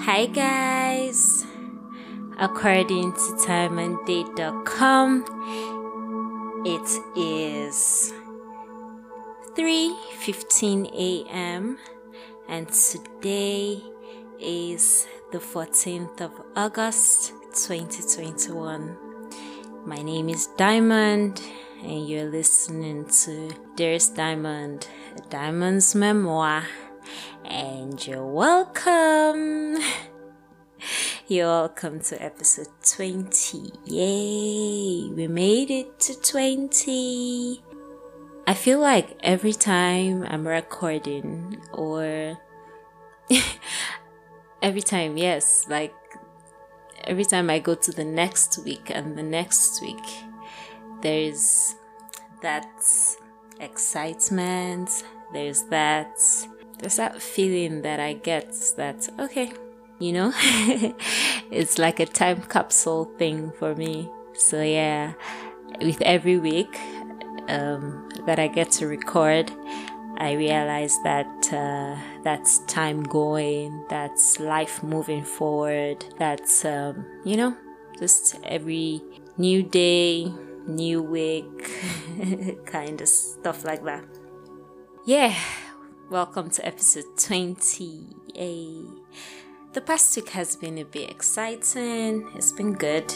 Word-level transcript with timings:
Hi 0.00 0.26
guys! 0.26 1.44
According 2.38 3.12
to 3.12 3.36
timeanddate.com, 3.44 5.24
it 6.64 6.88
is 7.16 8.12
3:15 9.56 10.86
a.m. 10.94 11.78
and 12.48 12.68
today 12.68 13.82
is 14.38 15.08
the 15.32 15.38
14th 15.38 16.20
of 16.20 16.30
August 16.54 17.32
2021. 17.54 18.96
My 19.84 20.00
name 20.00 20.28
is 20.28 20.46
Diamond 20.56 21.42
and 21.82 22.08
you're 22.08 22.30
listening 22.30 23.04
to 23.24 23.50
Dearest 23.74 24.14
Diamond, 24.14 24.86
Diamond's 25.28 25.94
memoir 25.96 26.64
and 27.48 28.06
you're 28.06 28.26
welcome. 28.26 29.78
You're 31.28 31.46
welcome 31.46 32.00
to 32.00 32.22
episode 32.22 32.68
20. 32.82 33.72
Yay! 33.84 35.10
We 35.10 35.26
made 35.28 35.70
it 35.70 35.98
to 36.00 36.18
20. 36.20 37.62
I 38.46 38.54
feel 38.54 38.80
like 38.80 39.18
every 39.22 39.52
time 39.52 40.24
I'm 40.26 40.46
recording, 40.46 41.60
or 41.72 42.38
every 44.62 44.80
time, 44.80 45.18
yes, 45.18 45.66
like 45.68 45.94
every 47.04 47.24
time 47.24 47.50
I 47.50 47.58
go 47.58 47.74
to 47.74 47.92
the 47.92 48.04
next 48.04 48.64
week 48.64 48.90
and 48.90 49.18
the 49.18 49.22
next 49.22 49.82
week, 49.82 50.06
there's 51.02 51.74
that 52.40 52.68
excitement, 53.60 55.04
there's 55.32 55.62
that 55.64 56.18
there's 56.78 56.96
that 56.96 57.20
feeling 57.20 57.82
that 57.82 58.00
I 58.00 58.14
get 58.14 58.52
that, 58.76 59.08
okay, 59.18 59.52
you 59.98 60.12
know, 60.12 60.32
it's 61.50 61.78
like 61.78 62.00
a 62.00 62.06
time 62.06 62.42
capsule 62.42 63.06
thing 63.18 63.52
for 63.58 63.74
me. 63.74 64.08
So, 64.34 64.62
yeah, 64.62 65.14
with 65.80 66.00
every 66.02 66.38
week 66.38 66.78
um, 67.48 68.08
that 68.26 68.38
I 68.38 68.46
get 68.46 68.70
to 68.72 68.86
record, 68.86 69.50
I 70.18 70.32
realize 70.32 70.96
that 71.04 71.52
uh, 71.52 71.96
that's 72.22 72.60
time 72.66 73.02
going, 73.02 73.86
that's 73.88 74.40
life 74.40 74.82
moving 74.82 75.24
forward, 75.24 76.04
that's, 76.18 76.64
um, 76.64 77.04
you 77.24 77.36
know, 77.36 77.56
just 77.98 78.36
every 78.44 79.02
new 79.36 79.62
day, 79.62 80.32
new 80.66 81.02
week, 81.02 81.72
kind 82.66 83.00
of 83.00 83.08
stuff 83.08 83.64
like 83.64 83.84
that. 83.84 84.04
Yeah, 85.06 85.34
Welcome 86.10 86.48
to 86.52 86.66
episode 86.66 87.18
20. 87.18 88.06
Yay. 88.34 88.82
The 89.74 89.82
past 89.82 90.16
week 90.16 90.30
has 90.30 90.56
been 90.56 90.78
a 90.78 90.84
bit 90.86 91.10
exciting. 91.10 92.26
It's 92.34 92.50
been 92.50 92.72
good. 92.72 93.12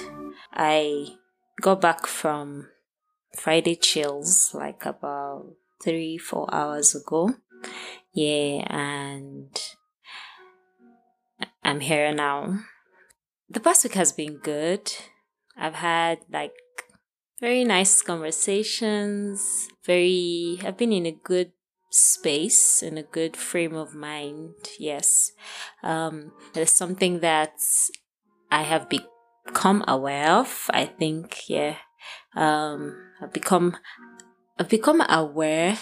I 0.52 1.14
got 1.62 1.80
back 1.80 2.06
from 2.06 2.68
Friday 3.34 3.76
chills 3.76 4.52
like 4.52 4.84
about 4.84 5.54
three, 5.82 6.18
four 6.18 6.54
hours 6.54 6.94
ago. 6.94 7.34
Yeah, 8.12 8.66
and 8.68 9.58
I'm 11.64 11.80
here 11.80 12.12
now. 12.12 12.58
The 13.48 13.60
past 13.60 13.84
week 13.84 13.94
has 13.94 14.12
been 14.12 14.36
good. 14.36 14.92
I've 15.56 15.76
had 15.76 16.18
like 16.30 16.52
very 17.40 17.64
nice 17.64 18.02
conversations. 18.02 19.68
Very, 19.86 20.58
I've 20.62 20.76
been 20.76 20.92
in 20.92 21.06
a 21.06 21.12
good 21.12 21.52
space 21.92 22.82
and 22.82 22.98
a 22.98 23.02
good 23.02 23.36
frame 23.36 23.74
of 23.74 23.94
mind 23.94 24.54
yes. 24.78 25.32
Um 25.82 26.32
there's 26.54 26.72
something 26.72 27.20
that 27.20 27.52
i 28.50 28.62
have 28.62 28.88
become 28.88 29.84
aware 29.86 30.30
of 30.30 30.70
i 30.72 30.86
think 30.86 31.48
yeah. 31.48 31.76
Um 32.34 32.96
i've 33.20 33.32
become 33.32 33.76
i've 34.58 34.70
become 34.70 35.02
aware 35.08 35.78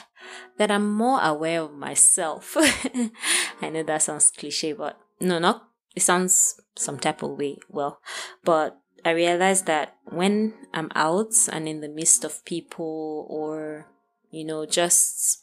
that 0.58 0.70
i'm 0.70 0.90
more 0.90 1.20
aware 1.22 1.62
of 1.62 1.72
myself. 1.72 2.56
I 3.62 3.70
know 3.70 3.84
that 3.84 4.02
sounds 4.02 4.32
cliche 4.32 4.72
but 4.72 4.98
no 5.20 5.38
not 5.38 5.68
it 5.94 6.02
sounds 6.02 6.60
some 6.76 6.98
type 6.98 7.22
of 7.22 7.38
way 7.38 7.58
well 7.68 8.00
but 8.44 8.78
i 9.04 9.10
realize 9.10 9.62
that 9.62 9.96
when 10.04 10.54
i'm 10.74 10.90
out 10.94 11.32
and 11.52 11.68
in 11.68 11.80
the 11.80 11.88
midst 11.88 12.24
of 12.24 12.44
people 12.44 13.26
or 13.28 13.86
you 14.30 14.44
know 14.44 14.66
just 14.66 15.42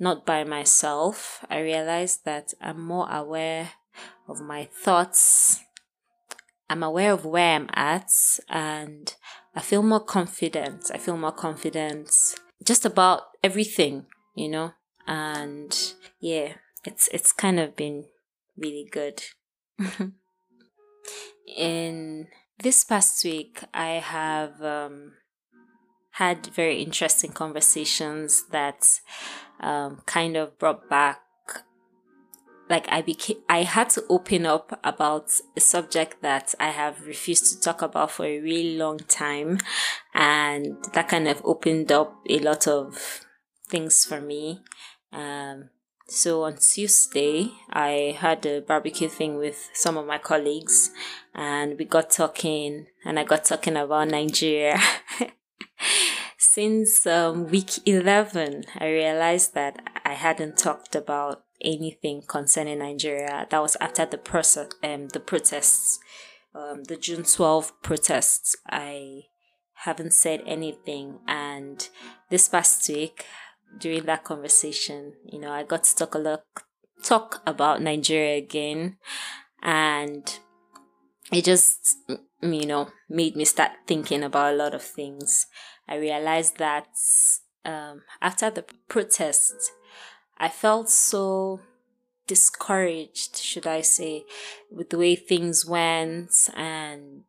not 0.00 0.24
by 0.24 0.44
myself, 0.44 1.44
I 1.50 1.60
realized 1.60 2.24
that 2.24 2.54
I'm 2.60 2.80
more 2.80 3.08
aware 3.10 3.72
of 4.26 4.40
my 4.40 4.64
thoughts. 4.64 5.60
I'm 6.70 6.82
aware 6.82 7.12
of 7.12 7.26
where 7.26 7.56
I'm 7.56 7.68
at 7.74 8.10
and 8.48 9.14
I 9.54 9.60
feel 9.60 9.82
more 9.82 10.00
confident. 10.00 10.90
I 10.92 10.98
feel 10.98 11.18
more 11.18 11.32
confident 11.32 12.10
just 12.64 12.86
about 12.86 13.22
everything, 13.42 14.06
you 14.34 14.48
know? 14.48 14.72
And 15.06 15.76
yeah, 16.18 16.54
it's 16.84 17.08
it's 17.12 17.32
kind 17.32 17.60
of 17.60 17.76
been 17.76 18.06
really 18.56 18.88
good. 18.90 19.22
In 21.56 22.28
this 22.62 22.84
past 22.84 23.24
week, 23.24 23.64
I 23.74 23.94
have 23.94 24.62
um, 24.62 25.14
had 26.12 26.46
very 26.46 26.82
interesting 26.82 27.32
conversations 27.32 28.44
that 28.50 29.00
um, 29.60 30.02
kind 30.06 30.36
of 30.36 30.58
brought 30.58 30.88
back 30.88 31.20
like 32.68 32.86
I 32.88 33.02
became 33.02 33.38
I 33.48 33.64
had 33.64 33.90
to 33.90 34.04
open 34.08 34.46
up 34.46 34.78
about 34.84 35.32
a 35.56 35.60
subject 35.60 36.22
that 36.22 36.54
I 36.60 36.68
have 36.68 37.04
refused 37.04 37.52
to 37.52 37.60
talk 37.60 37.82
about 37.82 38.12
for 38.12 38.24
a 38.24 38.38
really 38.40 38.76
long 38.76 38.98
time 38.98 39.58
and 40.14 40.76
that 40.92 41.08
kind 41.08 41.26
of 41.26 41.42
opened 41.44 41.90
up 41.90 42.14
a 42.28 42.38
lot 42.38 42.68
of 42.68 43.26
things 43.68 44.04
for 44.04 44.20
me. 44.20 44.62
Um, 45.12 45.70
so 46.06 46.42
on 46.42 46.56
Tuesday, 46.56 47.52
I 47.70 48.16
had 48.18 48.44
a 48.44 48.60
barbecue 48.60 49.08
thing 49.08 49.36
with 49.36 49.70
some 49.72 49.96
of 49.96 50.06
my 50.06 50.18
colleagues, 50.18 50.90
and 51.34 51.78
we 51.78 51.84
got 51.84 52.10
talking, 52.10 52.86
and 53.04 53.18
I 53.18 53.22
got 53.22 53.44
talking 53.44 53.76
about 53.76 54.08
Nigeria. 54.08 54.78
since 56.52 57.06
um, 57.06 57.46
week 57.46 57.78
11, 57.86 58.64
I 58.76 58.88
realized 58.88 59.54
that 59.54 60.00
I 60.04 60.14
hadn't 60.14 60.58
talked 60.58 60.96
about 60.96 61.44
anything 61.62 62.22
concerning 62.26 62.80
Nigeria. 62.80 63.46
That 63.48 63.62
was 63.62 63.76
after 63.80 64.04
the 64.04 64.18
process, 64.18 64.70
um, 64.82 65.06
the 65.10 65.20
protests, 65.20 66.00
um, 66.52 66.82
the 66.82 66.96
June 66.96 67.22
12 67.22 67.80
protests. 67.84 68.56
I 68.68 69.26
haven't 69.84 70.12
said 70.12 70.42
anything, 70.44 71.20
and 71.28 71.88
this 72.30 72.48
past 72.48 72.88
week, 72.88 73.26
during 73.78 74.06
that 74.06 74.24
conversation, 74.24 75.12
you 75.24 75.38
know, 75.38 75.52
I 75.52 75.62
got 75.62 75.84
to 75.84 75.94
talk 75.94 76.16
a 76.16 76.18
lot, 76.18 76.42
talk 77.04 77.42
about 77.46 77.80
Nigeria 77.80 78.38
again, 78.38 78.96
and 79.62 80.40
it 81.32 81.44
just, 81.44 81.96
you 82.42 82.66
know, 82.66 82.88
made 83.08 83.36
me 83.36 83.44
start 83.44 83.72
thinking 83.86 84.22
about 84.22 84.54
a 84.54 84.56
lot 84.56 84.74
of 84.74 84.82
things. 84.82 85.46
I 85.88 85.96
realized 85.96 86.58
that 86.58 86.88
um, 87.64 88.02
after 88.20 88.50
the 88.50 88.64
protest, 88.88 89.72
I 90.38 90.48
felt 90.48 90.88
so 90.88 91.60
discouraged, 92.26 93.36
should 93.36 93.66
I 93.66 93.80
say, 93.80 94.24
with 94.70 94.90
the 94.90 94.98
way 94.98 95.16
things 95.16 95.66
went 95.66 96.32
and 96.54 97.24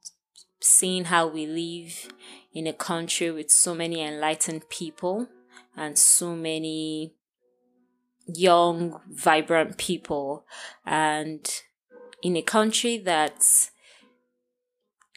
seeing 0.59 1.05
how 1.05 1.27
we 1.27 1.45
live 1.45 2.13
in 2.53 2.67
a 2.67 2.73
country 2.73 3.31
with 3.31 3.49
so 3.49 3.73
many 3.73 4.01
enlightened 4.01 4.69
people 4.69 5.27
and 5.75 5.97
so 5.97 6.35
many 6.35 7.15
young, 8.27 8.99
vibrant 9.09 9.77
people, 9.77 10.45
and 10.85 11.49
in 12.21 12.35
a 12.37 12.41
country 12.41 12.97
that's 12.97 13.71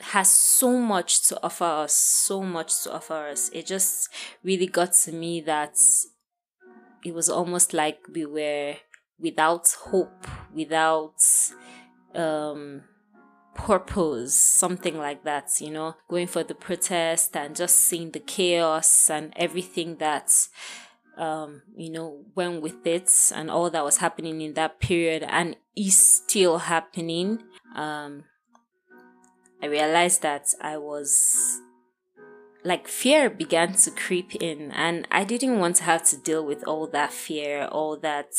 has 0.01 0.31
so 0.31 0.79
much 0.79 1.29
to 1.29 1.43
offer 1.43 1.65
us, 1.65 1.95
so 1.95 2.43
much 2.43 2.83
to 2.83 2.93
offer 2.93 3.29
us. 3.29 3.51
It 3.53 3.67
just 3.67 4.09
really 4.43 4.67
got 4.67 4.93
to 5.05 5.13
me 5.13 5.41
that 5.43 5.77
it 7.05 7.15
was 7.15 7.29
almost 7.29 7.73
like 7.73 8.01
we 8.13 8.25
were 8.27 8.77
without 9.19 9.69
hope, 9.91 10.27
without 10.55 11.15
um 12.15 12.83
purpose, 13.55 14.39
something 14.39 14.99
like 14.99 15.23
that, 15.25 15.49
you 15.61 15.71
know, 15.71 15.95
going 16.09 16.27
for 16.27 16.43
the 16.43 16.55
protest 16.55 17.37
and 17.37 17.55
just 17.55 17.77
seeing 17.77 18.11
the 18.11 18.19
chaos 18.19 19.09
and 19.09 19.33
everything 19.37 19.97
that 19.97 20.49
um, 21.17 21.63
you 21.77 21.91
know, 21.91 22.25
went 22.35 22.63
with 22.63 22.87
it 22.87 23.11
and 23.35 23.51
all 23.51 23.71
that 23.71 23.85
was 23.85 23.99
happening 23.99 24.41
in 24.41 24.55
that 24.55 24.81
period 24.81 25.23
and 25.23 25.57
is 25.77 25.97
still 25.97 26.59
happening. 26.59 27.43
Um, 27.75 28.25
I 29.63 29.67
realized 29.67 30.23
that 30.23 30.55
I 30.61 30.77
was 30.77 31.61
like 32.65 32.89
fear 32.89 33.29
began 33.29 33.75
to 33.75 33.91
creep 33.91 34.35
in 34.37 34.71
and 34.73 35.07
I 35.11 35.25
didn't 35.25 35.59
want 35.59 35.77
to 35.77 35.85
have 35.85 36.05
to 36.05 36.17
deal 36.17 36.45
with 36.45 36.67
all 36.67 36.87
that 36.89 37.13
fear, 37.13 37.67
all 37.67 37.99
that 37.99 38.33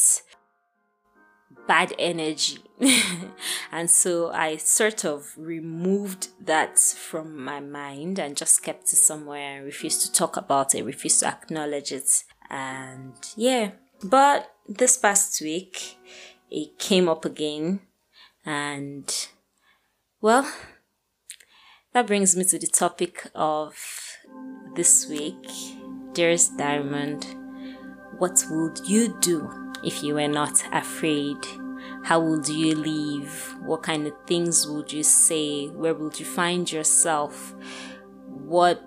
bad 1.67 1.93
energy. 1.99 2.59
and 3.71 3.89
so 3.89 4.31
I 4.31 4.57
sort 4.57 5.05
of 5.05 5.31
removed 5.37 6.29
that 6.45 6.79
from 6.79 7.43
my 7.43 7.59
mind 7.59 8.19
and 8.19 8.35
just 8.35 8.63
kept 8.63 8.91
it 8.91 8.97
somewhere 8.97 9.57
and 9.57 9.65
refused 9.65 10.01
to 10.01 10.11
talk 10.11 10.37
about 10.37 10.75
it, 10.75 10.83
refused 10.83 11.19
to 11.21 11.27
acknowledge 11.27 11.91
it. 11.91 12.23
And 12.49 13.13
yeah, 13.35 13.71
but 14.03 14.51
this 14.67 14.97
past 14.97 15.39
week 15.41 15.97
it 16.49 16.77
came 16.79 17.07
up 17.07 17.25
again 17.25 17.81
and 18.45 19.27
well, 20.21 20.51
that 21.95 22.07
brings 22.07 22.35
me 22.35 22.43
to 22.43 22.59
the 22.59 22.67
topic 22.67 23.31
of 23.33 23.73
this 24.75 25.07
week. 25.07 25.47
Dearest 26.11 26.57
Diamond, 26.57 27.25
what 28.17 28.43
would 28.49 28.81
you 28.85 29.17
do 29.21 29.49
if 29.81 30.03
you 30.03 30.15
were 30.15 30.27
not 30.27 30.61
afraid? 30.73 31.37
How 32.03 32.19
would 32.19 32.49
you 32.49 32.75
live? 32.75 33.55
What 33.61 33.83
kind 33.83 34.07
of 34.07 34.13
things 34.27 34.67
would 34.67 34.91
you 34.91 35.03
say? 35.03 35.67
Where 35.67 35.93
would 35.93 36.19
you 36.19 36.25
find 36.25 36.69
yourself? 36.69 37.55
What 38.27 38.83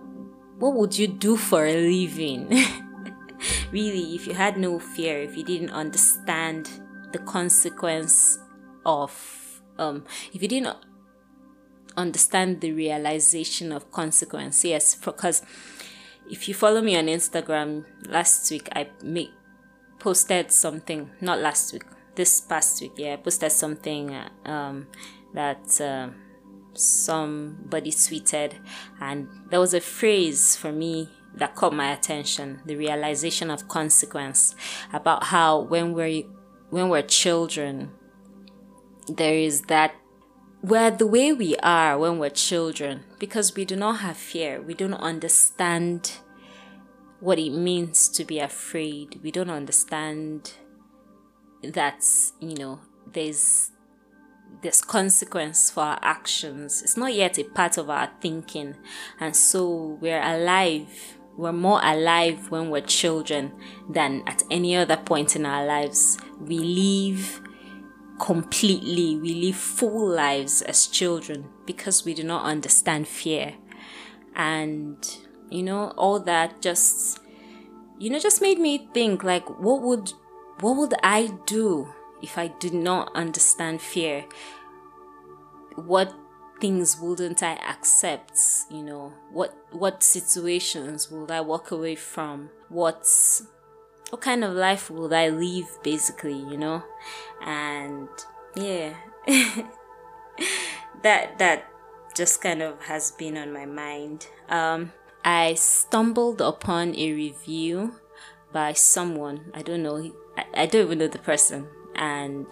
what 0.58 0.74
would 0.74 0.98
you 0.98 1.06
do 1.06 1.38
for 1.38 1.64
a 1.64 1.72
living? 1.72 2.48
really, 3.72 4.16
if 4.16 4.26
you 4.26 4.34
had 4.34 4.58
no 4.58 4.78
fear, 4.78 5.22
if 5.22 5.34
you 5.34 5.44
didn't 5.44 5.70
understand 5.70 6.68
the 7.12 7.20
consequence 7.20 8.38
of 8.84 9.62
um 9.78 10.04
if 10.34 10.42
you 10.42 10.48
didn't 10.48 10.76
understand 11.98 12.60
the 12.60 12.72
realization 12.72 13.72
of 13.72 13.90
consequence 13.90 14.64
yes 14.64 14.94
because 14.94 15.42
if 16.30 16.48
you 16.48 16.54
follow 16.54 16.80
me 16.80 16.96
on 16.96 17.06
instagram 17.06 17.84
last 18.06 18.50
week 18.50 18.68
i 18.72 18.88
make 19.02 19.30
posted 19.98 20.52
something 20.52 21.10
not 21.20 21.40
last 21.40 21.72
week 21.72 21.84
this 22.14 22.40
past 22.40 22.80
week 22.80 22.92
yeah 22.96 23.14
i 23.14 23.16
posted 23.16 23.50
something 23.50 24.14
uh, 24.14 24.28
um 24.44 24.86
that 25.34 25.80
uh, 25.80 26.08
somebody 26.74 27.90
tweeted 27.90 28.54
and 29.00 29.28
there 29.50 29.60
was 29.60 29.74
a 29.74 29.80
phrase 29.80 30.56
for 30.56 30.70
me 30.70 31.08
that 31.34 31.54
caught 31.54 31.74
my 31.74 31.92
attention 31.92 32.60
the 32.64 32.76
realization 32.76 33.50
of 33.50 33.66
consequence 33.68 34.54
about 34.92 35.24
how 35.24 35.60
when 35.60 35.92
we're 35.92 36.22
when 36.70 36.88
we're 36.88 37.02
children 37.02 37.90
there 39.08 39.34
is 39.34 39.62
that 39.62 39.94
we're 40.62 40.90
the 40.90 41.06
way 41.06 41.32
we 41.32 41.56
are 41.56 41.98
when 41.98 42.18
we're 42.18 42.30
children 42.30 43.04
because 43.18 43.54
we 43.54 43.64
do 43.64 43.76
not 43.76 44.00
have 44.00 44.16
fear. 44.16 44.60
We 44.60 44.74
don't 44.74 44.94
understand 44.94 46.12
what 47.20 47.38
it 47.38 47.50
means 47.50 48.08
to 48.10 48.24
be 48.24 48.38
afraid. 48.38 49.20
We 49.22 49.30
don't 49.30 49.50
understand 49.50 50.52
that, 51.62 52.04
you 52.40 52.56
know, 52.56 52.80
there's 53.12 53.70
there's 54.62 54.80
consequence 54.80 55.70
for 55.70 55.82
our 55.82 55.98
actions. 56.02 56.82
It's 56.82 56.96
not 56.96 57.14
yet 57.14 57.38
a 57.38 57.44
part 57.44 57.78
of 57.78 57.90
our 57.90 58.10
thinking. 58.20 58.76
And 59.20 59.36
so 59.36 59.98
we're 60.00 60.22
alive. 60.22 60.88
We're 61.36 61.52
more 61.52 61.80
alive 61.84 62.50
when 62.50 62.70
we're 62.70 62.80
children 62.80 63.52
than 63.88 64.24
at 64.26 64.42
any 64.50 64.74
other 64.74 64.96
point 64.96 65.36
in 65.36 65.46
our 65.46 65.64
lives. 65.64 66.18
We 66.40 66.58
live 66.58 67.42
completely, 68.18 69.16
we 69.16 69.34
live 69.34 69.56
full 69.56 70.08
lives 70.08 70.62
as 70.62 70.86
children 70.86 71.48
because 71.66 72.04
we 72.04 72.14
do 72.14 72.24
not 72.24 72.44
understand 72.44 73.08
fear. 73.08 73.54
And, 74.34 74.96
you 75.50 75.62
know, 75.62 75.92
all 75.96 76.20
that 76.20 76.60
just, 76.60 77.20
you 77.98 78.10
know, 78.10 78.18
just 78.18 78.42
made 78.42 78.58
me 78.58 78.88
think 78.92 79.24
like, 79.24 79.48
what 79.60 79.82
would, 79.82 80.12
what 80.60 80.76
would 80.76 80.94
I 81.02 81.32
do 81.46 81.92
if 82.22 82.38
I 82.38 82.48
did 82.48 82.74
not 82.74 83.10
understand 83.14 83.80
fear? 83.80 84.24
What 85.74 86.12
things 86.60 86.98
wouldn't 87.00 87.42
I 87.42 87.54
accept? 87.54 88.38
You 88.70 88.82
know, 88.82 89.12
what, 89.30 89.54
what 89.70 90.02
situations 90.02 91.10
would 91.10 91.30
I 91.30 91.40
walk 91.40 91.70
away 91.70 91.94
from? 91.94 92.50
What's, 92.68 93.44
what 94.10 94.22
kind 94.22 94.44
of 94.44 94.54
life 94.54 94.90
would 94.90 95.12
I 95.12 95.28
live 95.28 95.66
basically, 95.82 96.36
you 96.36 96.56
know? 96.56 96.82
And 97.44 98.08
yeah. 98.56 98.94
that 101.02 101.38
that 101.38 101.70
just 102.14 102.40
kind 102.42 102.62
of 102.62 102.82
has 102.82 103.12
been 103.12 103.36
on 103.36 103.52
my 103.52 103.66
mind. 103.66 104.26
Um 104.48 104.92
I 105.24 105.54
stumbled 105.54 106.40
upon 106.40 106.94
a 106.96 107.12
review 107.12 107.94
by 108.52 108.72
someone, 108.72 109.50
I 109.52 109.62
don't 109.62 109.82
know, 109.82 110.12
I, 110.36 110.44
I 110.54 110.66
don't 110.66 110.86
even 110.86 110.98
know 110.98 111.08
the 111.08 111.18
person 111.18 111.68
and 111.96 112.46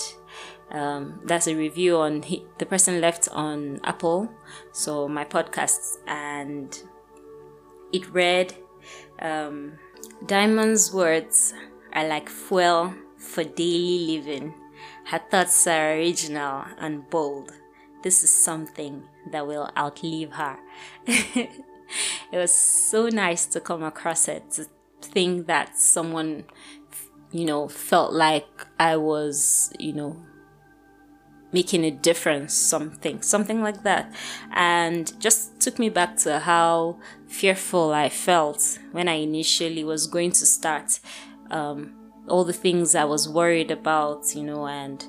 um, 0.70 1.20
that's 1.24 1.46
a 1.46 1.54
review 1.54 1.96
on 1.96 2.22
he, 2.22 2.44
the 2.58 2.66
person 2.66 3.00
left 3.00 3.28
on 3.30 3.80
Apple, 3.84 4.28
so 4.72 5.08
my 5.08 5.24
podcast, 5.24 5.98
and 6.06 6.82
it 7.92 8.10
read, 8.12 8.54
um, 9.20 9.78
Diamond's 10.26 10.92
words 10.92 11.54
are 11.92 12.06
like 12.06 12.28
fuel 12.28 12.94
for 13.16 13.44
daily 13.44 14.16
living. 14.16 14.54
Her 15.04 15.20
thoughts 15.30 15.66
are 15.66 15.92
original 15.92 16.64
and 16.78 17.08
bold. 17.10 17.52
This 18.02 18.22
is 18.22 18.30
something 18.30 19.02
that 19.30 19.46
will 19.46 19.70
outlive 19.76 20.32
her. 20.32 20.58
it 21.06 21.48
was 22.32 22.54
so 22.54 23.08
nice 23.08 23.46
to 23.46 23.60
come 23.60 23.82
across 23.82 24.28
it, 24.28 24.50
to 24.52 24.66
think 25.00 25.46
that 25.46 25.78
someone, 25.78 26.44
you 27.32 27.44
know, 27.44 27.68
felt 27.68 28.12
like 28.12 28.46
I 28.78 28.96
was, 28.96 29.72
you 29.78 29.92
know, 29.92 30.16
making 31.56 31.84
a 31.84 31.90
difference, 31.90 32.52
something, 32.52 33.22
something 33.22 33.62
like 33.62 33.82
that. 33.82 34.04
And 34.52 35.04
just 35.18 35.40
took 35.58 35.78
me 35.78 35.88
back 35.88 36.12
to 36.24 36.40
how 36.40 36.98
fearful 37.26 37.86
I 37.94 38.08
felt 38.10 38.78
when 38.92 39.08
I 39.08 39.16
initially 39.30 39.82
was 39.82 40.06
going 40.06 40.32
to 40.32 40.44
start. 40.58 41.00
Um, 41.50 41.78
all 42.28 42.44
the 42.44 42.60
things 42.64 42.94
I 42.94 43.06
was 43.14 43.28
worried 43.40 43.70
about, 43.70 44.34
you 44.36 44.42
know, 44.42 44.66
and 44.66 45.00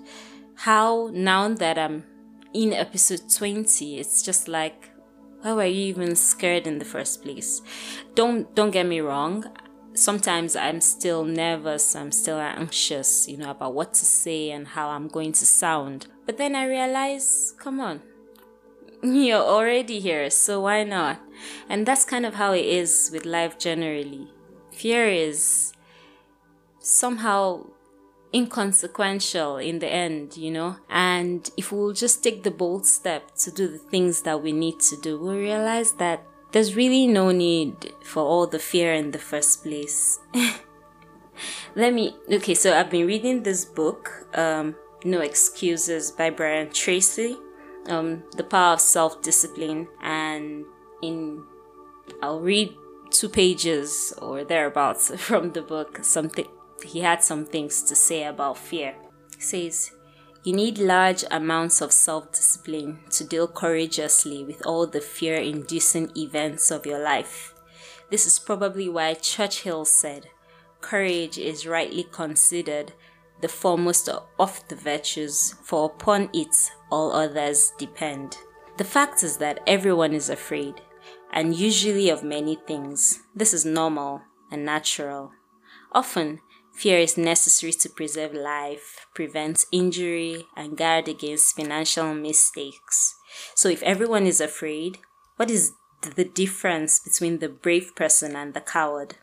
how 0.67 1.09
now 1.11 1.49
that 1.63 1.77
I'm 1.77 2.05
in 2.53 2.71
episode 2.71 3.23
20, 3.29 3.99
it's 3.99 4.21
just 4.21 4.47
like, 4.47 4.79
why 5.41 5.51
were 5.53 5.65
you 5.65 5.85
even 5.94 6.15
scared 6.15 6.65
in 6.65 6.79
the 6.79 6.85
first 6.95 7.23
place? 7.23 7.61
Don't 8.15 8.55
don't 8.55 8.71
get 8.71 8.85
me 8.85 8.99
wrong 9.01 9.35
sometimes 9.97 10.55
I'm 10.55 10.79
still 10.79 11.25
nervous, 11.25 11.95
I'm 11.95 12.11
still 12.11 12.39
anxious, 12.39 13.27
you 13.27 13.38
know, 13.38 13.51
about 13.51 13.73
what 13.73 13.94
to 13.95 14.05
say 14.05 14.51
and 14.51 14.67
how 14.67 14.89
I'm 14.89 15.07
going 15.07 15.31
to 15.33 15.45
sound. 15.45 16.07
But 16.25 16.38
then 16.38 16.55
I 16.55 16.68
realize, 16.68 17.54
come 17.57 17.80
on, 17.80 18.01
you're 19.04 19.42
already 19.42 19.99
here, 19.99 20.30
so 20.30 20.61
why 20.61 20.83
not? 20.83 21.19
And 21.68 21.85
that's 21.85 22.06
kind 22.06 22.25
of 22.25 22.35
how 22.35 22.54
it 22.54 22.66
is 22.66 23.09
with 23.11 23.25
life 23.25 23.57
generally. 23.57 24.27
Fear 24.71 25.07
is 25.07 25.73
somehow 26.80 27.66
inconsequential 28.33 29.57
in 29.57 29.80
the 29.80 29.87
end, 29.87 30.37
you 30.37 30.51
know? 30.51 30.77
And 30.89 31.49
if 31.57 31.71
we'll 31.71 31.94
just 31.94 32.23
take 32.23 32.44
the 32.44 32.51
bold 32.51 32.85
step 32.85 33.33
to 33.37 33.51
do 33.51 33.68
the 33.68 33.77
things 33.80 34.21
that 34.23 34.44
we 34.44 34.51
need 34.51 34.80
to 34.81 34.97
do, 35.01 35.19
we'll 35.19 35.37
realize 35.37 35.94
that 35.94 36.23
there's 36.51 36.75
really 36.75 37.07
no 37.07 37.31
need 37.31 37.94
for 38.04 38.23
all 38.23 38.47
the 38.47 38.59
fear 38.59 38.94
in 38.94 39.11
the 39.11 39.19
first 39.19 39.63
place. 39.63 40.19
Let 41.75 41.94
me, 41.94 42.16
okay, 42.31 42.56
so 42.56 42.75
I've 42.75 42.89
been 42.89 43.06
reading 43.06 43.44
this 43.44 43.66
book, 43.66 44.27
um, 44.33 44.75
No 45.04 45.19
Excuses 45.19 46.11
by 46.11 46.30
Brian 46.30 46.71
Tracy, 46.71 47.37
um, 47.87 48.23
The 48.35 48.44
Power 48.44 48.73
of 48.73 48.81
Self 48.81 49.21
Discipline, 49.21 49.87
and 50.01 50.66
in, 51.01 51.44
I'll 52.21 52.39
read 52.39 52.73
two 53.11 53.30
pages 53.30 54.13
or 54.21 54.44
thereabouts 54.44 55.11
from 55.21 55.51
the 55.51 55.61
book. 55.61 55.99
Something, 56.04 56.47
he 56.83 57.01
had 57.01 57.23
some 57.23 57.45
things 57.45 57.83
to 57.83 57.95
say 57.95 58.23
about 58.23 58.57
fear. 58.57 58.95
He 59.35 59.42
says, 59.42 59.92
you 60.44 60.53
need 60.53 60.77
large 60.77 61.23
amounts 61.31 61.81
of 61.81 61.91
self 61.91 62.31
discipline 62.31 62.99
to 63.11 63.23
deal 63.23 63.47
courageously 63.47 64.44
with 64.44 64.65
all 64.65 64.87
the 64.87 65.01
fear 65.01 65.35
inducing 65.35 66.11
events 66.15 66.71
of 66.71 66.85
your 66.85 66.99
life. 66.99 67.53
This 68.09 68.25
is 68.25 68.39
probably 68.39 68.87
why 68.87 69.15
Churchill 69.15 69.85
said, 69.85 70.27
Courage 70.79 71.37
is 71.37 71.67
rightly 71.67 72.03
considered 72.03 72.94
the 73.41 73.47
foremost 73.47 74.09
of 74.39 74.67
the 74.67 74.75
virtues, 74.75 75.56
for 75.63 75.85
upon 75.85 76.29
it 76.33 76.71
all 76.91 77.11
others 77.11 77.73
depend. 77.77 78.37
The 78.77 78.83
fact 78.83 79.23
is 79.23 79.37
that 79.37 79.59
everyone 79.67 80.13
is 80.13 80.29
afraid, 80.29 80.81
and 81.31 81.56
usually 81.56 82.09
of 82.09 82.23
many 82.23 82.56
things. 82.56 83.19
This 83.35 83.53
is 83.53 83.65
normal 83.65 84.21
and 84.51 84.65
natural. 84.65 85.31
Often, 85.91 86.39
Fear 86.78 87.00
is 87.00 87.18
necessary 87.18 87.74
to 87.74 87.90
preserve 87.90 88.36
life, 88.36 89.07
prevent 89.16 89.66
injury, 89.72 90.46
and 90.56 90.78
guard 90.78 91.07
against 91.07 91.56
financial 91.56 92.14
mistakes. 92.14 93.16
So, 93.56 93.68
if 93.68 93.81
everyone 93.81 94.28
is 94.28 94.40
afraid, 94.40 95.00
what 95.38 95.50
is 95.50 95.72
the 96.16 96.24
difference 96.24 97.00
between 97.00 97.40
the 97.40 97.50
brave 97.50 97.96
person 97.96 98.36
and 98.36 98.54
the 98.54 98.62
coward? 98.62 99.16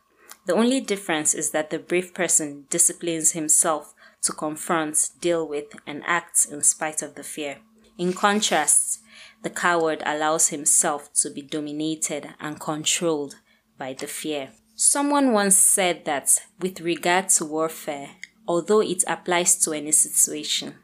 The 0.47 0.55
only 0.55 0.81
difference 0.81 1.33
is 1.33 1.53
that 1.53 1.71
the 1.71 1.79
brave 1.79 2.13
person 2.13 2.67
disciplines 2.71 3.31
himself 3.33 3.95
to 4.23 4.33
confront, 4.33 5.11
deal 5.21 5.47
with, 5.47 5.77
and 5.87 6.03
act 6.07 6.49
in 6.51 6.61
spite 6.65 7.03
of 7.03 7.15
the 7.15 7.23
fear. 7.23 7.59
In 7.97 8.15
contrast, 8.15 8.99
the 9.45 9.51
coward 9.51 10.03
allows 10.05 10.49
himself 10.49 11.13
to 11.23 11.31
be 11.31 11.43
dominated 11.43 12.35
and 12.41 12.59
controlled 12.59 13.37
by 13.79 13.93
the 13.93 14.09
fear. 14.09 14.51
Someone 14.76 15.33
once 15.33 15.57
said 15.57 16.04
that 16.04 16.40
with 16.59 16.81
regard 16.81 17.28
to 17.28 17.45
warfare, 17.45 18.11
although 18.49 18.81
it 18.81 19.04
applies 19.07 19.57
to 19.64 19.73
any 19.73 19.93
situation, 19.93 20.75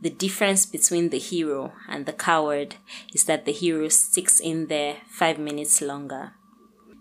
the 0.00 0.10
difference 0.10 0.66
between 0.66 1.08
the 1.08 1.18
hero 1.18 1.72
and 1.88 2.06
the 2.06 2.12
coward 2.12 2.76
is 3.12 3.24
that 3.24 3.46
the 3.46 3.52
hero 3.52 3.88
sticks 3.88 4.38
in 4.38 4.68
there 4.68 4.98
five 5.08 5.38
minutes 5.38 5.82
longer. 5.82 6.32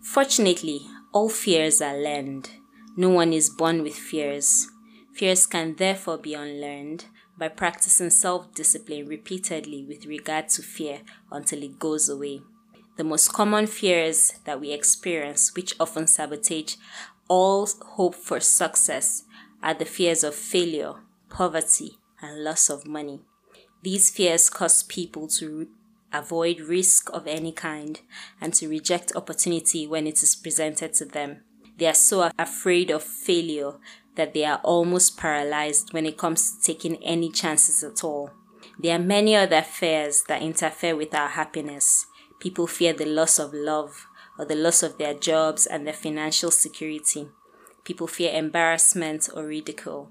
Fortunately, 0.01 0.81
all 1.13 1.29
fears 1.29 1.83
are 1.83 1.95
learned. 1.95 2.49
No 2.97 3.09
one 3.09 3.31
is 3.31 3.51
born 3.51 3.83
with 3.83 3.95
fears. 3.95 4.67
Fears 5.13 5.45
can 5.45 5.75
therefore 5.75 6.17
be 6.17 6.33
unlearned 6.33 7.05
by 7.37 7.49
practicing 7.49 8.09
self 8.09 8.53
discipline 8.55 9.07
repeatedly 9.07 9.85
with 9.85 10.07
regard 10.07 10.49
to 10.49 10.63
fear 10.63 11.01
until 11.31 11.61
it 11.61 11.77
goes 11.77 12.09
away. 12.09 12.41
The 12.99 13.05
most 13.05 13.31
common 13.31 13.65
fears 13.65 14.33
that 14.43 14.59
we 14.59 14.73
experience, 14.73 15.55
which 15.55 15.73
often 15.79 16.05
sabotage 16.05 16.75
all 17.29 17.65
hope 17.95 18.13
for 18.13 18.41
success, 18.41 19.23
are 19.63 19.73
the 19.73 19.85
fears 19.85 20.21
of 20.21 20.35
failure, 20.35 20.95
poverty, 21.29 21.97
and 22.21 22.43
loss 22.43 22.69
of 22.69 22.85
money. 22.85 23.21
These 23.83 24.09
fears 24.09 24.49
cause 24.49 24.83
people 24.83 25.29
to 25.39 25.69
avoid 26.11 26.59
risk 26.59 27.09
of 27.13 27.25
any 27.25 27.53
kind 27.53 28.01
and 28.41 28.53
to 28.55 28.67
reject 28.67 29.15
opportunity 29.15 29.87
when 29.87 30.05
it 30.05 30.21
is 30.21 30.35
presented 30.35 30.93
to 30.95 31.05
them. 31.05 31.43
They 31.77 31.87
are 31.87 31.93
so 31.93 32.29
afraid 32.37 32.91
of 32.91 33.01
failure 33.01 33.75
that 34.15 34.33
they 34.33 34.43
are 34.43 34.59
almost 34.61 35.17
paralyzed 35.17 35.93
when 35.93 36.05
it 36.05 36.17
comes 36.17 36.51
to 36.51 36.73
taking 36.73 37.01
any 37.01 37.31
chances 37.31 37.81
at 37.81 38.03
all. 38.03 38.31
There 38.77 38.93
are 38.93 39.01
many 39.01 39.37
other 39.37 39.61
fears 39.61 40.23
that 40.27 40.41
interfere 40.41 40.97
with 40.97 41.15
our 41.15 41.29
happiness. 41.29 42.05
People 42.39 42.67
fear 42.67 42.93
the 42.93 43.05
loss 43.05 43.37
of 43.37 43.53
love 43.53 44.07
or 44.37 44.45
the 44.45 44.55
loss 44.55 44.81
of 44.81 44.97
their 44.97 45.13
jobs 45.13 45.65
and 45.65 45.85
their 45.85 45.93
financial 45.93 46.51
security. 46.51 47.27
People 47.83 48.07
fear 48.07 48.33
embarrassment 48.33 49.29
or 49.35 49.45
ridicule. 49.45 50.09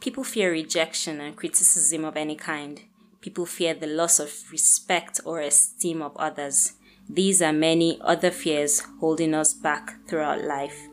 People 0.00 0.24
fear 0.24 0.50
rejection 0.50 1.20
and 1.20 1.36
criticism 1.36 2.04
of 2.04 2.16
any 2.16 2.36
kind. 2.36 2.82
People 3.22 3.46
fear 3.46 3.72
the 3.72 3.86
loss 3.86 4.18
of 4.20 4.30
respect 4.52 5.20
or 5.24 5.40
esteem 5.40 6.02
of 6.02 6.14
others. 6.18 6.74
These 7.08 7.40
are 7.40 7.52
many 7.52 7.98
other 8.02 8.30
fears 8.30 8.82
holding 9.00 9.34
us 9.34 9.54
back 9.54 10.06
throughout 10.06 10.44
life. 10.44 10.88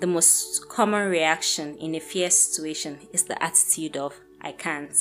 The 0.00 0.08
most 0.08 0.68
common 0.68 1.08
reaction 1.08 1.76
in 1.76 1.94
a 1.94 2.00
fear 2.00 2.30
situation 2.30 2.98
is 3.12 3.24
the 3.24 3.40
attitude 3.40 3.96
of, 3.96 4.18
I 4.40 4.50
can't. 4.50 4.96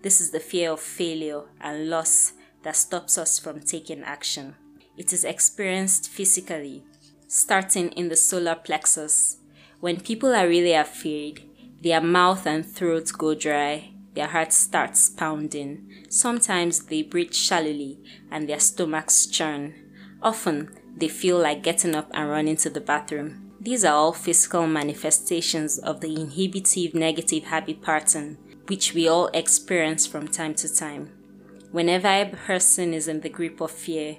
This 0.00 0.22
is 0.22 0.30
the 0.30 0.40
fear 0.40 0.72
of 0.72 0.80
failure 0.80 1.42
and 1.60 1.90
loss 1.90 2.32
that 2.62 2.76
stops 2.76 3.18
us 3.18 3.38
from 3.38 3.60
taking 3.60 4.02
action. 4.02 4.54
It 4.96 5.12
is 5.12 5.24
experienced 5.24 6.08
physically, 6.08 6.84
starting 7.26 7.90
in 7.92 8.08
the 8.08 8.16
solar 8.16 8.54
plexus. 8.54 9.38
When 9.80 10.00
people 10.00 10.34
are 10.34 10.46
really 10.46 10.74
afraid, 10.74 11.48
their 11.80 12.00
mouth 12.00 12.46
and 12.46 12.64
throat 12.64 13.10
go 13.16 13.34
dry, 13.34 13.92
their 14.14 14.28
heart 14.28 14.52
starts 14.52 15.08
pounding. 15.08 16.06
Sometimes 16.08 16.84
they 16.84 17.02
breathe 17.02 17.32
shallowly 17.32 17.98
and 18.30 18.48
their 18.48 18.60
stomachs 18.60 19.26
churn. 19.26 19.74
Often, 20.22 20.78
they 20.96 21.08
feel 21.08 21.38
like 21.38 21.62
getting 21.62 21.94
up 21.94 22.10
and 22.12 22.28
running 22.28 22.56
to 22.58 22.70
the 22.70 22.80
bathroom. 22.80 23.52
These 23.60 23.84
are 23.84 23.94
all 23.94 24.12
physical 24.12 24.66
manifestations 24.66 25.78
of 25.78 26.00
the 26.00 26.14
inhibitive 26.20 26.94
negative 26.94 27.44
habit 27.44 27.80
pattern, 27.80 28.36
which 28.66 28.92
we 28.92 29.08
all 29.08 29.28
experience 29.28 30.06
from 30.06 30.28
time 30.28 30.54
to 30.56 30.72
time. 30.72 31.21
Whenever 31.72 32.06
a 32.06 32.26
person 32.26 32.92
is 32.92 33.08
in 33.08 33.20
the 33.20 33.30
grip 33.30 33.58
of 33.62 33.70
fear, 33.70 34.18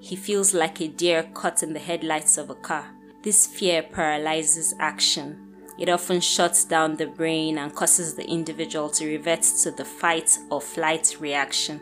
he 0.00 0.14
feels 0.14 0.52
like 0.52 0.82
a 0.82 0.88
deer 0.88 1.22
caught 1.32 1.62
in 1.62 1.72
the 1.72 1.78
headlights 1.78 2.36
of 2.36 2.50
a 2.50 2.54
car. 2.54 2.94
This 3.22 3.46
fear 3.46 3.82
paralyzes 3.82 4.74
action. 4.78 5.54
It 5.78 5.88
often 5.88 6.20
shuts 6.20 6.62
down 6.66 6.96
the 6.96 7.06
brain 7.06 7.56
and 7.56 7.74
causes 7.74 8.14
the 8.14 8.28
individual 8.28 8.90
to 8.90 9.06
revert 9.06 9.40
to 9.62 9.70
the 9.70 9.84
fight 9.84 10.36
or 10.50 10.60
flight 10.60 11.16
reaction. 11.18 11.80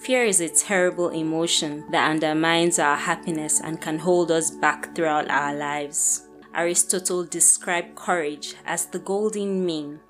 Fear 0.00 0.24
is 0.24 0.40
a 0.40 0.48
terrible 0.48 1.10
emotion 1.10 1.88
that 1.92 2.10
undermines 2.10 2.80
our 2.80 2.96
happiness 2.96 3.60
and 3.60 3.80
can 3.80 4.00
hold 4.00 4.32
us 4.32 4.50
back 4.50 4.96
throughout 4.96 5.30
our 5.30 5.54
lives. 5.54 6.26
Aristotle 6.52 7.24
described 7.24 7.94
courage 7.94 8.54
as 8.64 8.86
the 8.86 8.98
golden 8.98 9.64
mean 9.64 10.00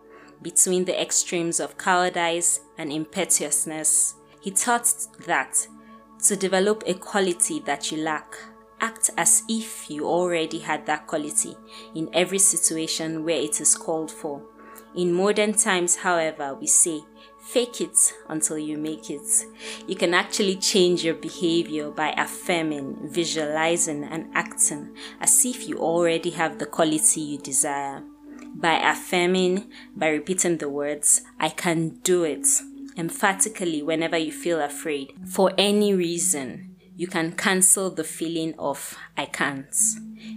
between 0.40 0.86
the 0.86 0.98
extremes 0.98 1.60
of 1.60 1.76
cowardice 1.76 2.60
and 2.78 2.90
impetuousness. 2.90 4.14
He 4.46 4.52
taught 4.52 5.08
that 5.26 5.66
to 6.22 6.36
develop 6.36 6.84
a 6.86 6.94
quality 6.94 7.58
that 7.66 7.90
you 7.90 7.98
lack, 7.98 8.36
act 8.80 9.10
as 9.16 9.42
if 9.48 9.90
you 9.90 10.06
already 10.06 10.60
had 10.60 10.86
that 10.86 11.08
quality 11.08 11.56
in 11.96 12.08
every 12.12 12.38
situation 12.38 13.24
where 13.24 13.40
it 13.40 13.60
is 13.60 13.74
called 13.74 14.08
for. 14.08 14.40
In 14.94 15.12
modern 15.12 15.52
times, 15.54 15.96
however, 15.96 16.54
we 16.54 16.68
say 16.68 17.02
Fake 17.40 17.80
it 17.80 18.14
until 18.28 18.56
you 18.56 18.78
make 18.78 19.10
it. 19.10 19.46
You 19.88 19.96
can 19.96 20.14
actually 20.14 20.56
change 20.56 21.04
your 21.04 21.14
behavior 21.14 21.90
by 21.90 22.14
affirming, 22.16 22.98
visualizing, 23.10 24.04
and 24.04 24.28
acting 24.32 24.94
as 25.20 25.44
if 25.44 25.68
you 25.68 25.78
already 25.78 26.30
have 26.30 26.60
the 26.60 26.66
quality 26.66 27.20
you 27.20 27.38
desire. 27.38 28.04
By 28.54 28.74
affirming, 28.74 29.72
by 29.96 30.08
repeating 30.10 30.58
the 30.58 30.68
words, 30.68 31.22
I 31.40 31.48
can 31.48 32.00
do 32.04 32.22
it, 32.22 32.46
emphatically 32.96 33.82
whenever 33.82 34.16
you 34.16 34.32
feel 34.32 34.60
afraid, 34.60 35.12
for 35.26 35.52
any 35.58 35.94
reason, 35.94 36.76
you 36.96 37.06
can 37.06 37.32
cancel 37.32 37.90
the 37.90 38.04
feeling 38.04 38.54
of 38.58 38.96
I 39.16 39.26
can't. 39.26 39.74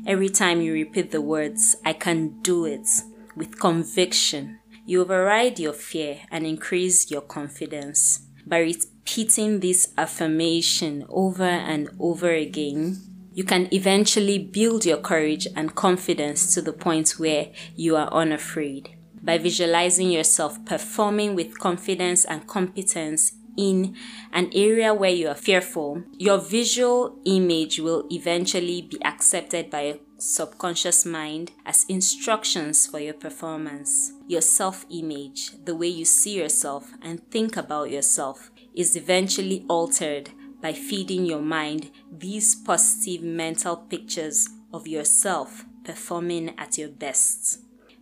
Every 0.05 0.29
time 0.29 0.61
you 0.61 0.73
repeat 0.73 1.11
the 1.11 1.21
words, 1.21 1.75
I 1.85 1.93
can 1.93 2.41
do 2.41 2.65
it, 2.65 2.87
with 3.35 3.59
conviction, 3.59 4.59
you 4.85 5.01
override 5.01 5.59
your 5.59 5.73
fear 5.73 6.21
and 6.31 6.45
increase 6.45 7.09
your 7.09 7.21
confidence. 7.21 8.21
By 8.45 8.59
repeating 8.59 9.59
this 9.59 9.93
affirmation 9.97 11.05
over 11.09 11.43
and 11.43 11.89
over 11.99 12.31
again, 12.31 13.01
you 13.33 13.43
can 13.43 13.73
eventually 13.73 14.39
build 14.39 14.85
your 14.85 14.97
courage 14.97 15.47
and 15.55 15.75
confidence 15.75 16.53
to 16.55 16.61
the 16.61 16.73
point 16.73 17.11
where 17.11 17.51
you 17.75 17.95
are 17.95 18.11
unafraid. 18.11 18.97
By 19.21 19.37
visualizing 19.37 20.09
yourself 20.11 20.63
performing 20.65 21.35
with 21.35 21.59
confidence 21.59 22.25
and 22.25 22.47
competence 22.47 23.33
in 23.57 23.95
an 24.31 24.49
area 24.53 24.93
where 24.93 25.09
you 25.11 25.27
are 25.27 25.35
fearful, 25.35 26.03
your 26.17 26.37
visual 26.37 27.19
image 27.25 27.79
will 27.79 28.07
eventually 28.09 28.81
be 28.81 29.03
accepted 29.03 29.69
by 29.69 29.81
your 29.81 29.97
subconscious 30.17 31.05
mind 31.05 31.51
as 31.65 31.85
instructions 31.89 32.87
for 32.87 32.99
your 32.99 33.13
performance. 33.13 34.13
Your 34.27 34.41
self 34.41 34.85
image, 34.89 35.51
the 35.65 35.75
way 35.75 35.87
you 35.87 36.05
see 36.05 36.37
yourself 36.37 36.91
and 37.01 37.29
think 37.31 37.57
about 37.57 37.89
yourself, 37.89 38.51
is 38.73 38.95
eventually 38.95 39.65
altered 39.67 40.29
by 40.61 40.73
feeding 40.73 41.25
your 41.25 41.41
mind 41.41 41.91
these 42.11 42.55
positive 42.55 43.23
mental 43.23 43.75
pictures 43.75 44.47
of 44.73 44.87
yourself 44.87 45.65
performing 45.83 46.53
at 46.57 46.77
your 46.77 46.89
best. 46.89 47.59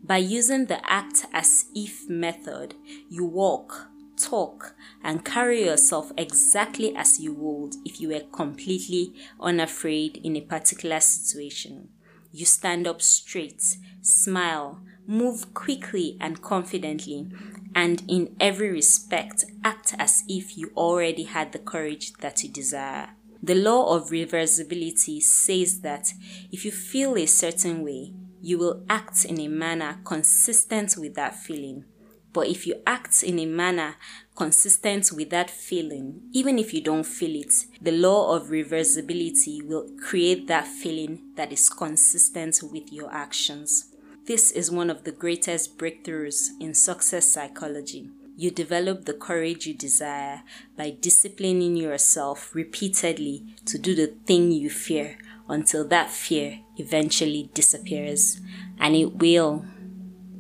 By 0.07 0.19
using 0.19 0.67
the 0.67 0.79
act 0.89 1.25
as 1.33 1.65
if 1.75 2.07
method, 2.07 2.75
you 3.09 3.25
walk, 3.25 3.89
talk, 4.17 4.73
and 5.03 5.25
carry 5.25 5.65
yourself 5.65 6.13
exactly 6.17 6.95
as 6.95 7.19
you 7.19 7.33
would 7.33 7.75
if 7.83 7.99
you 7.99 8.09
were 8.09 8.21
completely 8.31 9.13
unafraid 9.41 10.21
in 10.23 10.37
a 10.37 10.41
particular 10.41 11.01
situation. 11.01 11.89
You 12.31 12.45
stand 12.45 12.87
up 12.87 13.01
straight, 13.01 13.61
smile, 14.01 14.79
move 15.05 15.53
quickly 15.53 16.15
and 16.21 16.41
confidently, 16.41 17.29
and 17.75 18.01
in 18.07 18.33
every 18.39 18.71
respect 18.71 19.43
act 19.65 19.93
as 19.99 20.23
if 20.29 20.57
you 20.57 20.71
already 20.77 21.23
had 21.23 21.51
the 21.51 21.59
courage 21.59 22.13
that 22.21 22.43
you 22.43 22.49
desire. 22.49 23.09
The 23.43 23.55
law 23.55 23.93
of 23.93 24.09
reversibility 24.09 25.21
says 25.21 25.81
that 25.81 26.13
if 26.49 26.63
you 26.63 26.71
feel 26.71 27.17
a 27.17 27.25
certain 27.25 27.83
way, 27.83 28.13
you 28.41 28.57
will 28.57 28.85
act 28.89 29.25
in 29.25 29.39
a 29.39 29.47
manner 29.47 29.99
consistent 30.03 30.95
with 30.97 31.15
that 31.15 31.35
feeling. 31.35 31.85
But 32.33 32.47
if 32.47 32.67
you 32.67 32.81
act 32.85 33.23
in 33.23 33.39
a 33.39 33.45
manner 33.45 33.95
consistent 34.35 35.11
with 35.11 35.29
that 35.31 35.49
feeling, 35.49 36.21
even 36.33 36.59
if 36.59 36.73
you 36.73 36.81
don't 36.81 37.05
feel 37.05 37.35
it, 37.41 37.53
the 37.81 37.91
law 37.91 38.35
of 38.35 38.49
reversibility 38.49 39.65
will 39.65 39.89
create 39.99 40.47
that 40.47 40.67
feeling 40.67 41.31
that 41.35 41.51
is 41.51 41.69
consistent 41.69 42.59
with 42.61 42.91
your 42.93 43.11
actions. 43.11 43.91
This 44.25 44.51
is 44.51 44.69
one 44.69 44.89
of 44.89 45.03
the 45.03 45.11
greatest 45.11 45.77
breakthroughs 45.77 46.49
in 46.59 46.73
success 46.73 47.25
psychology. 47.25 48.09
You 48.39 48.51
develop 48.51 49.05
the 49.05 49.15
courage 49.15 49.65
you 49.65 49.73
desire 49.73 50.43
by 50.77 50.95
disciplining 51.01 51.75
yourself 51.75 52.53
repeatedly 52.53 53.43
to 53.65 53.79
do 53.79 53.95
the 53.95 54.13
thing 54.27 54.51
you 54.51 54.69
fear 54.69 55.17
until 55.49 55.87
that 55.87 56.11
fear 56.11 56.59
eventually 56.77 57.49
disappears. 57.55 58.39
And 58.79 58.95
it 58.95 59.15
will. 59.15 59.65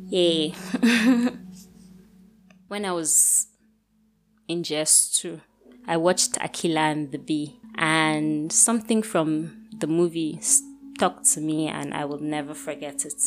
Yay. 0.09 0.49
when 2.67 2.85
I 2.85 2.91
was 2.91 3.47
in 4.47 4.61
JS2, 4.61 5.41
I 5.87 5.97
watched 5.97 6.33
Akeelah 6.33 6.91
and 6.91 7.11
the 7.11 7.17
Bee, 7.17 7.59
and 7.79 8.51
something 8.51 9.01
from 9.01 9.69
the 9.75 9.87
movie 9.87 10.37
stuck 10.41 11.23
to 11.33 11.41
me, 11.41 11.67
and 11.67 11.95
I 11.95 12.05
will 12.05 12.19
never 12.19 12.53
forget 12.53 13.05
it. 13.05 13.23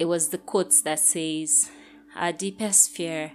It 0.00 0.06
was 0.06 0.30
the 0.30 0.38
quote 0.38 0.74
that 0.82 0.98
says, 0.98 1.70
Our 2.16 2.32
deepest 2.32 2.90
fear 2.90 3.32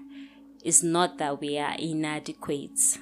is 0.67 0.83
not 0.83 1.17
that 1.17 1.39
we 1.39 1.57
are 1.57 1.75
inadequate. 1.79 2.99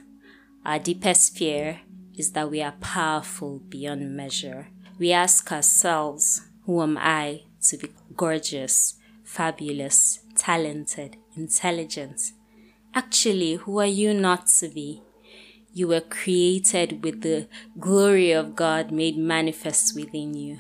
Our 0.63 0.77
deepest 0.77 1.35
fear 1.35 1.81
is 2.15 2.33
that 2.33 2.51
we 2.51 2.61
are 2.61 2.75
powerful 2.79 3.57
beyond 3.67 4.15
measure. 4.15 4.67
We 4.99 5.11
ask 5.11 5.51
ourselves, 5.51 6.41
Who 6.67 6.83
am 6.83 6.95
I 6.99 7.41
to 7.63 7.77
be 7.77 7.89
gorgeous, 8.15 8.99
fabulous, 9.23 10.19
talented, 10.35 11.17
intelligent? 11.35 12.21
Actually, 12.93 13.55
who 13.55 13.79
are 13.79 13.87
you 13.87 14.13
not 14.13 14.45
to 14.59 14.69
be? 14.69 15.01
You 15.73 15.87
were 15.87 16.01
created 16.01 17.03
with 17.03 17.21
the 17.21 17.47
glory 17.79 18.31
of 18.31 18.55
God 18.55 18.91
made 18.91 19.17
manifest 19.17 19.95
within 19.95 20.35
you. 20.35 20.59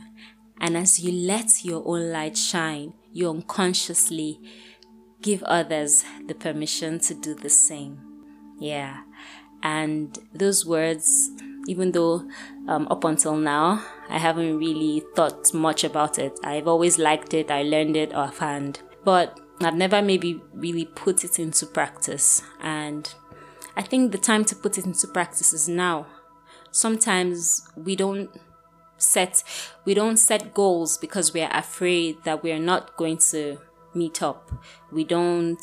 And 0.59 0.75
as 0.75 0.99
you 0.99 1.11
let 1.11 1.63
your 1.63 1.83
own 1.85 2.11
light 2.11 2.35
shine, 2.35 2.95
you 3.13 3.29
unconsciously 3.29 4.39
give 5.25 5.41
others 5.43 6.05
the 6.27 6.35
permission 6.35 6.99
to 6.99 7.15
do 7.15 7.33
the 7.33 7.49
same. 7.49 7.99
Yeah. 8.59 9.01
And 9.63 10.17
those 10.31 10.67
words, 10.67 11.31
even 11.67 11.93
though 11.93 12.29
um, 12.67 12.87
up 12.91 13.03
until 13.03 13.35
now 13.35 13.83
I 14.07 14.19
haven't 14.19 14.59
really 14.59 15.01
thought 15.15 15.51
much 15.51 15.83
about 15.83 16.19
it, 16.19 16.39
I've 16.43 16.67
always 16.67 16.99
liked 16.99 17.33
it, 17.33 17.49
I 17.49 17.63
learned 17.63 17.97
it 17.97 18.13
offhand, 18.13 18.81
but 19.03 19.39
I've 19.61 19.73
never 19.73 19.99
maybe 19.99 20.41
really 20.53 20.85
put 20.85 21.23
it 21.23 21.39
into 21.39 21.65
practice. 21.65 22.43
And 22.61 23.11
I 23.75 23.81
think 23.81 24.11
the 24.11 24.19
time 24.19 24.45
to 24.45 24.55
put 24.55 24.77
it 24.77 24.85
into 24.85 25.07
practice 25.07 25.53
is 25.53 25.67
now. 25.67 26.05
Sometimes 26.69 27.67
we 27.75 27.95
don't 27.95 28.29
set 28.97 29.43
we 29.83 29.93
don't 29.93 30.17
set 30.17 30.53
goals 30.53 30.97
because 30.97 31.33
we 31.33 31.41
are 31.41 31.51
afraid 31.53 32.15
that 32.23 32.41
we 32.43 32.51
are 32.51 32.59
not 32.59 32.95
going 32.95 33.17
to 33.17 33.57
meet 33.95 34.21
up. 34.21 34.51
We 34.91 35.03
don't, 35.03 35.61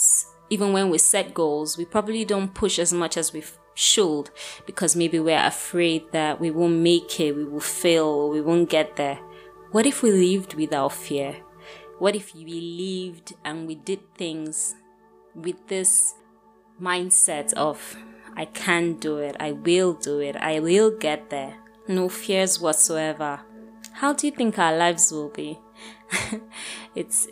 even 0.51 0.73
when 0.73 0.91
we 0.91 0.99
set 0.99 1.35
goals, 1.35 1.77
we 1.77 1.85
probably 1.85 2.25
don't 2.25 2.55
push 2.55 2.79
as 2.79 2.93
much 2.93 3.17
as 3.17 3.33
we 3.33 3.43
should 3.75 4.31
because 4.67 4.97
maybe 4.97 5.19
we're 5.19 5.47
afraid 5.47 6.11
that 6.13 6.41
we 6.41 6.51
won't 6.51 6.79
make 6.79 7.19
it, 7.21 7.35
we 7.35 7.45
will 7.45 7.61
fail, 7.61 8.31
we 8.31 8.41
won't 8.41 8.69
get 8.69 8.97
there. 8.97 9.19
What 9.71 9.87
if 9.87 10.03
we 10.03 10.11
lived 10.11 10.55
without 10.55 10.93
fear? 10.93 11.37
What 11.99 12.17
if 12.17 12.35
we 12.35 12.45
lived 12.45 13.35
and 13.45 13.67
we 13.67 13.77
did 13.77 14.15
things 14.15 14.75
with 15.35 15.69
this 15.69 16.15
mindset 16.81 17.53
of, 17.55 17.97
I 18.37 18.47
can 18.47 18.95
do 18.95 19.19
it, 19.19 19.37
I 19.41 19.53
will 19.53 19.95
do 19.95 20.21
it, 20.21 20.37
I 20.37 20.61
will 20.61 20.91
get 20.91 21.31
there? 21.31 21.57
No 21.89 22.09
fears 22.09 22.61
whatsoever. 22.61 23.41
How 23.95 24.13
do 24.13 24.27
you 24.27 24.33
think 24.33 24.59
our 24.59 24.77
lives 24.77 25.13
will 25.13 25.29
be? 25.29 25.59
it's 26.95 27.29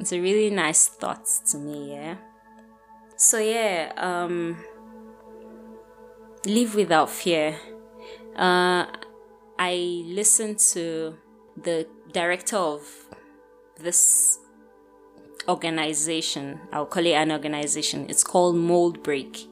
it's 0.00 0.12
a 0.12 0.20
really 0.20 0.50
nice 0.50 0.88
thought 0.88 1.26
to 1.50 1.58
me, 1.58 1.92
yeah. 1.92 2.16
So 3.16 3.38
yeah, 3.38 3.92
um 3.96 4.56
live 6.46 6.74
without 6.74 7.10
fear. 7.10 7.56
Uh 8.36 8.86
I 9.58 10.02
listened 10.06 10.58
to 10.74 11.16
the 11.56 11.86
director 12.12 12.56
of 12.56 12.82
this 13.78 14.38
organization. 15.48 16.60
I'll 16.72 16.86
call 16.86 17.04
it 17.04 17.12
an 17.12 17.30
organization. 17.30 18.06
It's 18.08 18.24
called 18.24 18.56
Mold 18.56 19.02
Break. 19.02 19.48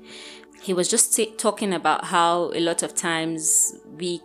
He 0.63 0.73
was 0.73 0.89
just 0.89 1.15
t- 1.15 1.35
talking 1.37 1.73
about 1.73 2.07
how 2.07 2.51
a 2.55 2.61
lot 2.61 2.83
of 2.83 2.95
times 2.95 3.75
we 3.99 4.21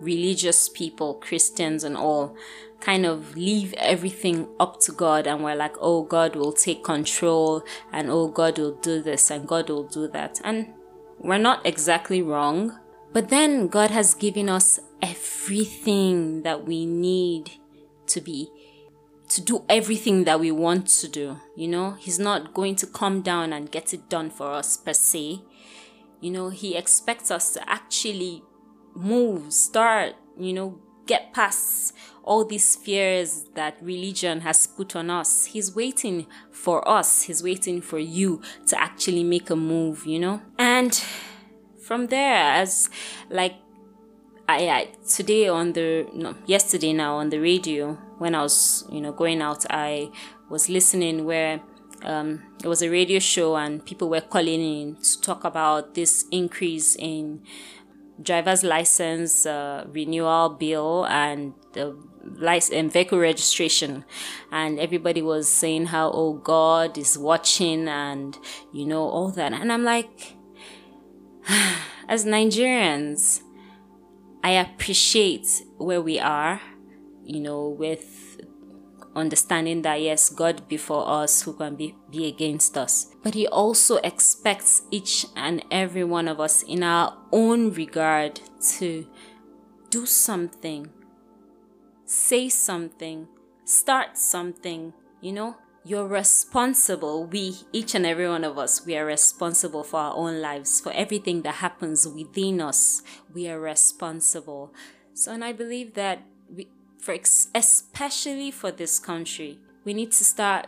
religious 0.00 0.68
people, 0.68 1.14
Christians 1.14 1.84
and 1.84 1.96
all, 1.96 2.36
kind 2.80 3.06
of 3.06 3.36
leave 3.36 3.72
everything 3.74 4.48
up 4.60 4.80
to 4.80 4.92
God 4.92 5.26
and 5.26 5.42
we're 5.42 5.54
like, 5.54 5.74
oh, 5.80 6.02
God 6.02 6.36
will 6.36 6.52
take 6.52 6.84
control 6.84 7.64
and 7.92 8.10
oh, 8.10 8.28
God 8.28 8.58
will 8.58 8.76
do 8.76 9.02
this 9.02 9.30
and 9.30 9.48
God 9.48 9.70
will 9.70 9.84
do 9.84 10.08
that. 10.08 10.40
And 10.44 10.72
we're 11.18 11.38
not 11.38 11.64
exactly 11.64 12.22
wrong. 12.22 12.78
But 13.12 13.30
then 13.30 13.68
God 13.68 13.90
has 13.90 14.14
given 14.14 14.48
us 14.48 14.78
everything 15.00 16.42
that 16.42 16.66
we 16.66 16.84
need 16.84 17.52
to 18.08 18.20
be 18.20 18.50
to 19.28 19.40
do 19.40 19.64
everything 19.68 20.24
that 20.24 20.40
we 20.40 20.50
want 20.50 20.86
to 20.86 21.08
do. 21.08 21.40
You 21.56 21.68
know, 21.68 21.92
He's 21.92 22.18
not 22.18 22.54
going 22.54 22.76
to 22.76 22.86
come 22.86 23.22
down 23.22 23.52
and 23.52 23.70
get 23.70 23.92
it 23.92 24.08
done 24.08 24.30
for 24.30 24.52
us 24.52 24.76
per 24.76 24.92
se. 24.92 25.40
You 26.20 26.30
know, 26.30 26.48
He 26.50 26.76
expects 26.76 27.30
us 27.30 27.52
to 27.52 27.70
actually 27.70 28.42
move, 28.96 29.52
start, 29.52 30.14
you 30.38 30.52
know, 30.52 30.78
get 31.06 31.32
past 31.32 31.94
all 32.24 32.44
these 32.44 32.74
fears 32.74 33.44
that 33.54 33.76
religion 33.80 34.40
has 34.40 34.66
put 34.66 34.96
on 34.96 35.10
us. 35.10 35.46
He's 35.46 35.74
waiting 35.74 36.26
for 36.50 36.86
us, 36.88 37.22
he's 37.22 37.42
waiting 37.42 37.80
for 37.80 37.98
you 37.98 38.42
to 38.66 38.80
actually 38.80 39.22
make 39.22 39.48
a 39.50 39.56
move, 39.56 40.04
you 40.06 40.18
know? 40.18 40.42
And 40.58 41.00
from 41.80 42.08
there, 42.08 42.34
as 42.34 42.90
like 43.30 43.54
I, 44.48 44.68
I 44.68 44.88
today 45.08 45.48
on 45.48 45.72
the 45.72 46.06
no 46.12 46.34
yesterday 46.46 46.92
now 46.92 47.16
on 47.16 47.30
the 47.30 47.38
radio 47.38 47.94
when 48.18 48.34
I 48.34 48.42
was 48.42 48.84
you 48.90 49.00
know 49.00 49.12
going 49.12 49.42
out 49.42 49.64
I 49.70 50.10
was 50.48 50.68
listening 50.68 51.24
where 51.24 51.60
um, 52.02 52.42
it 52.62 52.68
was 52.68 52.82
a 52.82 52.88
radio 52.88 53.18
show 53.18 53.56
and 53.56 53.84
people 53.84 54.08
were 54.08 54.20
calling 54.20 54.60
in 54.60 54.96
to 54.96 55.20
talk 55.20 55.44
about 55.44 55.94
this 55.94 56.24
increase 56.30 56.94
in 56.96 57.42
driver's 58.22 58.64
license 58.64 59.46
uh, 59.46 59.84
renewal 59.88 60.50
bill 60.50 61.06
and 61.06 61.54
the 61.72 61.96
license 62.24 62.74
and 62.74 62.92
vehicle 62.92 63.18
registration. 63.18 64.04
And 64.50 64.80
everybody 64.80 65.22
was 65.22 65.48
saying 65.48 65.86
how 65.86 66.10
oh 66.12 66.34
god 66.34 66.98
is 66.98 67.18
watching 67.18 67.88
and 67.88 68.36
you 68.72 68.86
know 68.86 69.02
all 69.02 69.30
that. 69.30 69.52
And 69.52 69.72
i'm 69.72 69.84
like 69.84 70.36
as 72.08 72.24
nigerians 72.24 73.42
i 74.42 74.50
appreciate 74.50 75.46
where 75.78 76.02
we 76.02 76.18
are 76.18 76.60
you 77.24 77.40
know 77.40 77.68
with 77.68 78.40
understanding 79.16 79.82
that 79.82 80.00
yes, 80.00 80.28
God 80.28 80.68
before 80.68 81.08
us, 81.08 81.42
who 81.42 81.54
can 81.54 81.74
be, 81.74 81.94
be 82.10 82.26
against 82.26 82.76
us. 82.76 83.06
But 83.22 83.34
He 83.34 83.46
also 83.46 83.96
expects 83.96 84.82
each 84.90 85.26
and 85.34 85.64
every 85.70 86.04
one 86.04 86.28
of 86.28 86.38
us 86.38 86.62
in 86.62 86.82
our 86.82 87.16
own 87.32 87.72
regard 87.72 88.40
to 88.78 89.06
do 89.90 90.06
something, 90.06 90.90
say 92.04 92.48
something, 92.48 93.28
start 93.64 94.18
something, 94.18 94.92
you 95.20 95.32
know. 95.32 95.56
You're 95.84 96.08
responsible. 96.08 97.26
We, 97.26 97.58
each 97.72 97.94
and 97.94 98.04
every 98.04 98.28
one 98.28 98.42
of 98.42 98.58
us, 98.58 98.84
we 98.84 98.96
are 98.96 99.06
responsible 99.06 99.84
for 99.84 100.00
our 100.00 100.16
own 100.16 100.42
lives, 100.42 100.80
for 100.80 100.90
everything 100.92 101.42
that 101.42 101.54
happens 101.56 102.08
within 102.08 102.60
us. 102.60 103.02
We 103.32 103.48
are 103.48 103.60
responsible. 103.60 104.74
So, 105.14 105.32
and 105.32 105.44
I 105.44 105.52
believe 105.52 105.94
that 105.94 106.22
for 106.98 107.12
ex- 107.12 107.48
especially 107.54 108.50
for 108.50 108.70
this 108.70 108.98
country. 108.98 109.58
We 109.84 109.94
need 109.94 110.12
to 110.12 110.24
start 110.24 110.66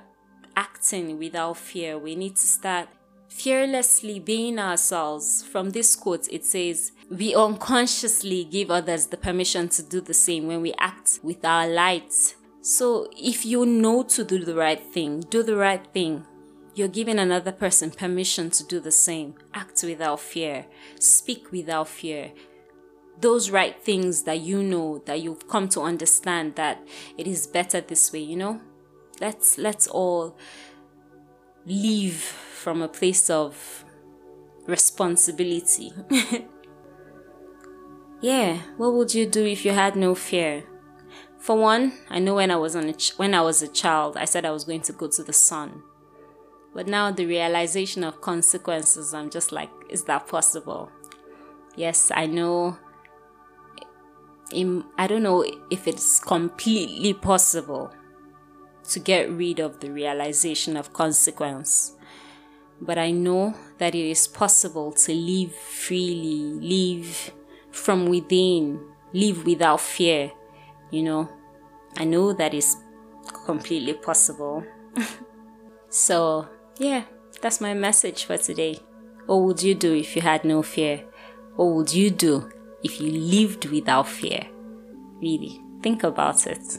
acting 0.57 1.19
without 1.19 1.57
fear. 1.57 1.99
We 1.99 2.15
need 2.15 2.37
to 2.37 2.47
start 2.47 2.89
fearlessly 3.29 4.19
being 4.19 4.59
ourselves. 4.59 5.43
From 5.43 5.71
this 5.71 5.95
quote, 5.97 6.29
it 6.31 6.45
says, 6.45 6.93
We 7.11 7.35
unconsciously 7.35 8.45
give 8.45 8.71
others 8.71 9.07
the 9.07 9.17
permission 9.17 9.69
to 9.71 9.83
do 9.83 10.01
the 10.01 10.15
same 10.15 10.47
when 10.47 10.61
we 10.61 10.75
act 10.79 11.21
with 11.23 11.45
our 11.45 11.69
light. 11.69 12.13
So, 12.61 13.09
if 13.17 13.47
you 13.47 13.65
know 13.65 14.03
to 14.03 14.25
do 14.25 14.45
the 14.45 14.55
right 14.55 14.83
thing, 14.83 15.21
do 15.21 15.43
the 15.43 15.57
right 15.57 15.87
thing. 15.93 16.27
You're 16.75 16.89
giving 16.89 17.19
another 17.19 17.51
person 17.51 17.91
permission 17.91 18.51
to 18.51 18.65
do 18.65 18.79
the 18.79 18.93
same. 18.93 19.35
Act 19.55 19.83
without 19.83 20.21
fear. 20.21 20.67
Speak 21.01 21.51
without 21.51 21.89
fear 21.89 22.33
those 23.21 23.51
right 23.51 23.83
things 23.83 24.23
that 24.23 24.41
you 24.41 24.63
know 24.63 25.03
that 25.07 25.21
you've 25.21 25.49
come 25.49 25.69
to 25.71 25.81
understand 25.81 26.55
that 26.57 26.87
it 27.17 27.27
is 27.27 27.47
better 27.47 27.81
this 27.81 28.13
way 28.13 28.21
you 28.21 28.37
know? 28.37 28.61
Let's 29.21 29.59
let's 29.59 29.87
all 29.87 30.37
leave 31.67 32.15
from 32.17 32.83
a 32.83 32.89
place 32.89 33.29
of 33.31 33.85
responsibility. 34.67 35.93
Yeah 38.21 38.59
what 38.77 38.95
would 38.95 39.15
you 39.15 39.27
do 39.27 39.47
if 39.47 39.65
you 39.65 39.71
had 39.71 39.95
no 39.95 40.15
fear? 40.15 40.65
For 41.39 41.57
one 41.57 41.93
i 42.11 42.19
know 42.19 42.35
when 42.35 42.51
i 42.51 42.57
was 42.57 42.75
on 42.75 42.93
ch- 42.95 43.17
when 43.17 43.33
i 43.33 43.41
was 43.41 43.63
a 43.63 43.69
child 43.69 44.17
i 44.17 44.25
said 44.25 44.45
i 44.45 44.51
was 44.51 44.65
going 44.65 44.81
to 44.83 44.93
go 44.93 45.07
to 45.07 45.23
the 45.23 45.33
sun. 45.33 45.83
But 46.75 46.89
now 46.89 47.13
the 47.13 47.27
realization 47.27 48.03
of 48.03 48.21
consequences 48.21 49.15
i'm 49.15 49.31
just 49.31 49.53
like 49.53 49.71
is 49.89 50.03
that 50.05 50.27
possible? 50.27 50.91
Yes 51.77 52.11
i 52.13 52.27
know 52.27 52.77
I 54.51 55.07
don't 55.07 55.23
know 55.23 55.45
if 55.71 55.87
it's 55.87 56.21
completely 56.21 57.13
possible 57.13 57.93
to 58.91 58.99
get 58.99 59.31
rid 59.31 59.61
of 59.61 59.81
the 59.81 59.91
realization 59.91 60.77
of 60.77 60.93
consequence. 60.93 61.95
but 62.81 62.97
I 62.97 63.11
know 63.11 63.55
that 63.79 63.95
it 63.97 64.09
is 64.09 64.29
possible 64.29 64.93
to 64.93 65.13
live 65.13 65.53
freely, 65.53 66.61
live 66.63 67.33
from 67.73 68.07
within, 68.07 68.81
live 69.13 69.45
without 69.45 69.81
fear. 69.81 70.31
You 70.93 71.03
know, 71.03 71.29
I 71.97 72.05
know 72.05 72.33
that 72.33 72.55
is 72.55 72.77
completely 73.45 73.95
possible. 73.95 74.65
so, 75.91 76.49
yeah, 76.79 77.05
that's 77.41 77.61
my 77.61 77.75
message 77.75 78.25
for 78.25 78.39
today. 78.39 78.79
What 79.27 79.39
would 79.43 79.63
you 79.63 79.75
do 79.75 79.93
if 79.93 80.15
you 80.15 80.23
had 80.23 80.45
no 80.45 80.63
fear? 80.63 81.05
What 81.57 81.75
would 81.75 81.93
you 81.93 82.11
do 82.11 82.49
if 82.83 83.01
you 83.01 83.11
lived 83.13 83.67
without 83.67 84.09
fear? 84.09 84.47
Really, 85.21 85.61
think 85.83 86.05
about 86.05 86.47
it. 86.47 86.79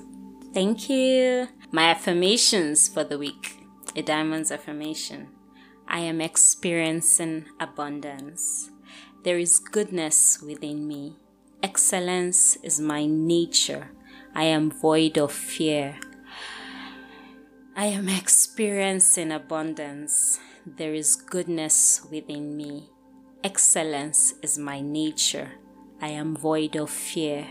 Thank 0.53 0.89
you. 0.89 1.47
My 1.71 1.91
affirmations 1.91 2.87
for 2.87 3.03
the 3.03 3.17
week. 3.17 3.57
A 3.95 4.01
diamond's 4.01 4.51
affirmation. 4.51 5.29
I 5.87 5.99
am 5.99 6.21
experiencing 6.21 7.45
abundance. 7.59 8.71
There 9.23 9.37
is 9.37 9.59
goodness 9.59 10.41
within 10.41 10.87
me. 10.87 11.17
Excellence 11.61 12.55
is 12.63 12.79
my 12.79 13.05
nature. 13.05 13.89
I 14.33 14.45
am 14.45 14.71
void 14.71 15.17
of 15.17 15.31
fear. 15.31 15.97
I 17.75 17.85
am 17.85 18.07
experiencing 18.07 19.31
abundance. 19.31 20.39
There 20.65 20.93
is 20.93 21.15
goodness 21.15 22.05
within 22.11 22.55
me. 22.55 22.89
Excellence 23.43 24.33
is 24.41 24.57
my 24.57 24.81
nature. 24.81 25.53
I 26.01 26.09
am 26.09 26.35
void 26.35 26.77
of 26.77 26.89
fear. 26.89 27.45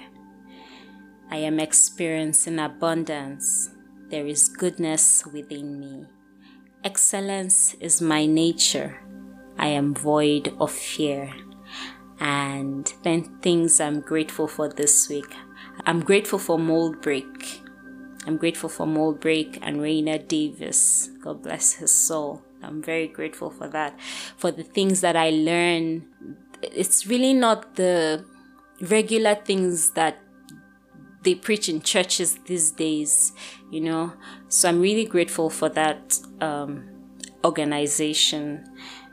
I 1.30 1.37
am 1.37 1.61
experiencing 1.61 2.58
abundance. 2.58 3.70
There 4.08 4.26
is 4.26 4.48
goodness 4.48 5.26
within 5.26 5.78
me. 5.78 6.06
Excellence 6.82 7.74
is 7.74 8.00
my 8.00 8.24
nature. 8.24 9.00
I 9.58 9.66
am 9.68 9.92
void 9.94 10.54
of 10.58 10.70
fear. 10.70 11.30
And 12.20 12.90
then 13.02 13.38
things 13.42 13.80
I'm 13.80 14.00
grateful 14.00 14.48
for 14.48 14.68
this 14.68 15.11
week. 15.11 15.34
I'm 15.84 16.00
grateful 16.00 16.38
for 16.38 16.58
Mold 16.58 17.02
Break. 17.02 17.61
I'm 18.26 18.38
grateful 18.38 18.70
for 18.70 18.87
Mold 18.87 19.20
Break 19.20 19.58
and 19.61 19.82
Rainer 19.82 20.18
Davis. 20.18 21.11
God 21.22 21.42
bless 21.42 21.74
his 21.74 21.92
soul. 21.92 22.42
I'm 22.62 22.82
very 22.82 23.08
grateful 23.08 23.50
for 23.50 23.68
that. 23.68 24.00
For 24.38 24.50
the 24.50 24.64
things 24.64 25.02
that 25.02 25.16
I 25.16 25.30
learn. 25.30 26.06
It's 26.62 27.06
really 27.06 27.34
not 27.34 27.76
the 27.76 28.24
regular 28.80 29.34
things 29.34 29.90
that 29.90 30.18
they 31.22 31.34
preach 31.34 31.68
in 31.68 31.82
churches 31.82 32.38
these 32.46 32.70
days, 32.70 33.32
you 33.70 33.80
know. 33.80 34.12
So 34.48 34.68
I'm 34.68 34.80
really 34.80 35.04
grateful 35.04 35.50
for 35.50 35.68
that 35.70 36.18
um, 36.40 36.88
organization, 37.44 38.64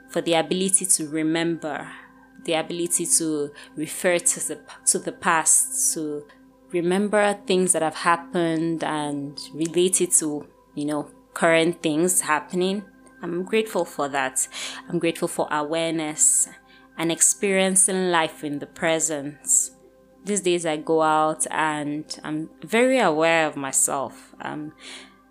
for 0.09 0.21
the 0.21 0.35
ability 0.35 0.85
to 0.85 1.07
remember 1.07 1.91
the 2.45 2.53
ability 2.53 3.07
to 3.07 3.51
refer 3.75 4.19
to 4.19 4.47
the 4.47 4.59
to 4.85 4.99
the 4.99 5.11
past, 5.11 5.93
to 5.95 6.25
remember 6.71 7.33
things 7.47 7.73
that 7.73 7.81
have 7.81 7.95
happened 7.95 8.83
and 8.83 9.39
relate 9.53 9.99
it 10.01 10.11
to 10.11 10.47
you 10.75 10.85
know 10.85 11.09
current 11.33 11.81
things 11.81 12.21
happening. 12.21 12.83
I'm 13.21 13.43
grateful 13.43 13.85
for 13.85 14.07
that. 14.09 14.47
I'm 14.87 14.99
grateful 14.99 15.27
for 15.27 15.47
awareness 15.49 16.47
and 16.97 17.11
experiencing 17.11 18.11
life 18.11 18.43
in 18.43 18.59
the 18.59 18.65
present. 18.65 19.37
These 20.23 20.41
days 20.41 20.65
I 20.65 20.77
go 20.77 21.01
out 21.01 21.45
and 21.51 22.05
I'm 22.23 22.49
very 22.63 22.99
aware 22.99 23.47
of 23.47 23.55
myself. 23.55 24.33
Um, 24.41 24.73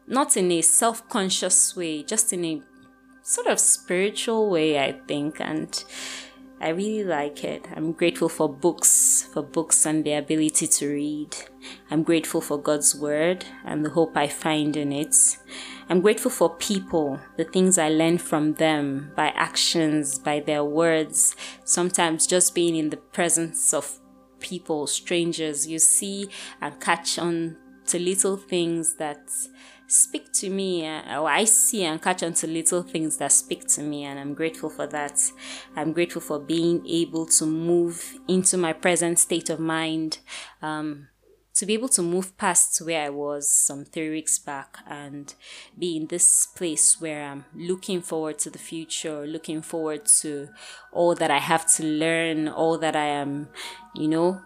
not 0.07 0.37
in 0.37 0.53
a 0.53 0.62
self 0.62 1.09
conscious 1.09 1.74
way, 1.74 2.03
just 2.03 2.33
in 2.33 2.44
a 2.44 2.62
sort 3.22 3.46
of 3.46 3.59
spiritual 3.59 4.50
way, 4.50 4.79
I 4.79 4.92
think. 5.09 5.40
And 5.40 5.83
I 6.64 6.68
really 6.68 7.05
like 7.05 7.44
it. 7.44 7.66
I'm 7.77 7.92
grateful 7.92 8.31
for 8.31 8.48
books, 8.48 9.29
for 9.35 9.42
books 9.42 9.85
and 9.85 10.03
the 10.03 10.14
ability 10.14 10.66
to 10.66 10.88
read. 10.88 11.37
I'm 11.90 12.03
grateful 12.03 12.40
for 12.40 12.57
God's 12.57 12.94
word 12.94 13.44
and 13.66 13.85
the 13.85 13.90
hope 13.90 14.16
I 14.16 14.29
find 14.29 14.74
in 14.74 14.90
it. 14.90 15.14
I'm 15.90 16.00
grateful 16.00 16.31
for 16.31 16.57
people, 16.57 17.20
the 17.37 17.44
things 17.44 17.77
I 17.77 17.90
learn 17.90 18.16
from 18.16 18.55
them 18.55 19.12
by 19.14 19.27
actions, 19.37 20.18
by 20.18 20.40
their 20.40 20.64
words, 20.64 21.37
sometimes 21.64 22.27
just 22.27 22.55
being 22.55 22.77
in 22.77 22.88
the 22.88 22.96
presence 22.96 23.74
of 23.74 24.00
people, 24.40 24.87
strangers. 24.87 25.66
You 25.66 25.79
see 25.79 26.31
and 26.62 26.81
catch 26.81 27.18
on 27.18 27.59
to 27.88 27.98
little 27.98 28.38
things 28.38 28.94
that 28.94 29.29
speak 29.86 30.32
to 30.34 30.50
me, 30.50 30.86
uh, 30.86 31.20
or 31.20 31.28
I 31.28 31.44
see 31.44 31.84
and 31.84 32.00
catch 32.00 32.22
on 32.22 32.34
to 32.34 32.46
little 32.46 32.82
things 32.82 33.16
that 33.18 33.32
speak 33.32 33.66
to 33.68 33.82
me, 33.82 34.04
and 34.04 34.18
I'm 34.18 34.34
grateful 34.34 34.70
for 34.70 34.86
that. 34.88 35.20
I'm 35.76 35.92
grateful 35.92 36.20
for 36.20 36.38
being 36.38 36.86
able 36.86 37.26
to 37.26 37.46
move 37.46 38.18
into 38.28 38.56
my 38.56 38.72
present 38.72 39.18
state 39.18 39.50
of 39.50 39.60
mind. 39.60 40.18
Um, 40.62 41.08
to 41.54 41.66
be 41.66 41.74
able 41.74 41.88
to 41.88 42.02
move 42.02 42.36
past 42.36 42.82
where 42.84 43.04
I 43.04 43.10
was 43.10 43.48
some 43.48 43.84
three 43.84 44.10
weeks 44.10 44.40
back 44.40 44.78
and 44.88 45.32
be 45.78 45.96
in 45.96 46.08
this 46.08 46.46
place 46.46 47.00
where 47.00 47.22
I'm 47.22 47.44
looking 47.54 48.02
forward 48.02 48.40
to 48.40 48.50
the 48.50 48.58
future, 48.58 49.24
looking 49.24 49.62
forward 49.62 50.06
to 50.20 50.48
all 50.92 51.14
that 51.14 51.30
I 51.30 51.38
have 51.38 51.72
to 51.76 51.84
learn, 51.84 52.48
all 52.48 52.76
that 52.78 52.96
I 52.96 53.06
am, 53.06 53.50
you 53.94 54.08
know, 54.08 54.40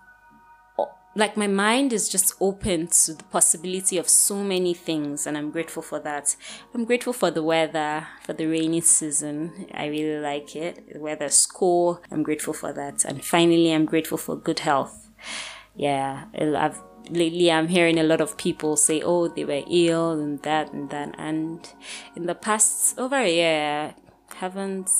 like 1.18 1.36
my 1.36 1.48
mind 1.48 1.92
is 1.92 2.08
just 2.08 2.32
open 2.40 2.86
to 2.86 3.12
the 3.12 3.24
possibility 3.24 3.98
of 3.98 4.08
so 4.08 4.36
many 4.36 4.72
things 4.72 5.26
and 5.26 5.36
i'm 5.36 5.50
grateful 5.50 5.82
for 5.82 5.98
that. 5.98 6.36
I'm 6.72 6.84
grateful 6.84 7.12
for 7.12 7.30
the 7.30 7.42
weather 7.42 8.06
for 8.22 8.34
the 8.34 8.46
rainy 8.46 8.80
season. 8.80 9.66
I 9.74 9.86
really 9.86 10.20
like 10.20 10.54
it. 10.54 10.92
The 10.92 11.00
weather's 11.00 11.44
cool. 11.44 12.00
I'm 12.12 12.22
grateful 12.22 12.54
for 12.54 12.72
that. 12.72 13.04
And 13.04 13.24
finally 13.24 13.72
i'm 13.72 13.84
grateful 13.84 14.16
for 14.16 14.36
good 14.36 14.60
health. 14.60 15.10
Yeah 15.74 16.26
i've 16.34 16.80
lately 17.10 17.50
i'm 17.50 17.68
hearing 17.68 17.98
a 17.98 18.02
lot 18.02 18.20
of 18.20 18.36
people 18.36 18.76
say 18.76 19.00
oh 19.02 19.28
they 19.28 19.44
were 19.44 19.64
ill 19.68 20.12
and 20.12 20.40
that 20.42 20.72
and 20.72 20.88
that. 20.90 21.14
And 21.18 21.68
in 22.14 22.26
the 22.26 22.34
past 22.36 22.96
over 22.96 23.16
a 23.16 23.34
year 23.42 23.94
haven't 24.36 24.90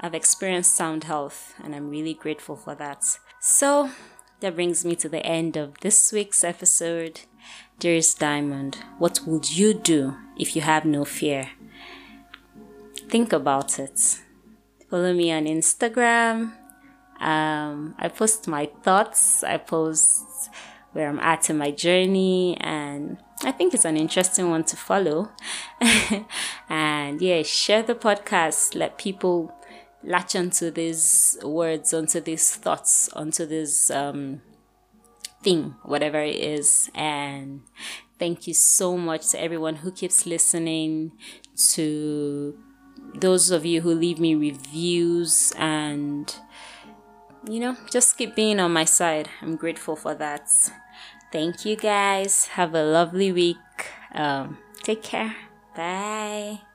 i've 0.00 0.14
experienced 0.14 0.74
sound 0.74 1.04
health 1.04 1.54
and 1.62 1.74
i'm 1.74 1.90
really 1.90 2.14
grateful 2.14 2.56
for 2.56 2.74
that. 2.76 3.04
So 3.40 3.90
that 4.44 4.56
brings 4.56 4.84
me 4.84 4.94
to 4.94 5.08
the 5.08 5.24
end 5.24 5.56
of 5.56 5.80
this 5.80 6.12
week's 6.12 6.44
episode. 6.44 7.22
Dearest 7.78 8.18
Diamond, 8.18 8.76
what 8.98 9.20
would 9.26 9.50
you 9.50 9.72
do 9.72 10.18
if 10.36 10.54
you 10.54 10.60
have 10.60 10.84
no 10.84 11.06
fear? 11.06 11.52
Think 13.08 13.32
about 13.32 13.78
it. 13.78 14.18
Follow 14.90 15.14
me 15.14 15.32
on 15.32 15.46
Instagram. 15.46 16.52
Um, 17.20 17.94
I 17.98 18.08
post 18.08 18.46
my 18.46 18.68
thoughts, 18.82 19.42
I 19.42 19.56
post 19.56 20.50
where 20.92 21.08
I'm 21.08 21.20
at 21.20 21.48
in 21.48 21.56
my 21.56 21.70
journey, 21.70 22.58
and 22.60 23.16
I 23.44 23.50
think 23.50 23.72
it's 23.72 23.86
an 23.86 23.96
interesting 23.96 24.50
one 24.50 24.64
to 24.64 24.76
follow. 24.76 25.30
and 26.68 27.22
yeah, 27.22 27.42
share 27.44 27.82
the 27.82 27.94
podcast, 27.94 28.74
let 28.74 28.98
people 28.98 29.54
latch 30.04 30.36
onto 30.36 30.70
these 30.70 31.38
words, 31.42 31.92
onto 31.94 32.20
these 32.20 32.54
thoughts, 32.54 33.08
onto 33.14 33.46
this 33.46 33.90
um, 33.90 34.42
thing, 35.42 35.74
whatever 35.82 36.20
it 36.20 36.36
is. 36.36 36.90
And 36.94 37.62
thank 38.18 38.46
you 38.46 38.54
so 38.54 38.96
much 38.96 39.30
to 39.30 39.40
everyone 39.40 39.76
who 39.76 39.90
keeps 39.90 40.26
listening, 40.26 41.12
to 41.72 42.58
those 43.14 43.50
of 43.50 43.64
you 43.64 43.80
who 43.80 43.94
leave 43.94 44.18
me 44.18 44.34
reviews 44.34 45.52
and 45.56 46.34
you 47.48 47.60
know, 47.60 47.76
just 47.90 48.16
keep 48.16 48.34
being 48.34 48.60
on 48.60 48.72
my 48.72 48.84
side. 48.84 49.28
I'm 49.42 49.56
grateful 49.56 49.96
for 49.96 50.14
that. 50.14 50.48
Thank 51.32 51.64
you 51.64 51.76
guys. 51.76 52.46
Have 52.46 52.74
a 52.74 52.82
lovely 52.82 53.32
week. 53.32 53.56
Um, 54.14 54.58
take 54.82 55.02
care. 55.02 55.34
Bye. 55.76 56.73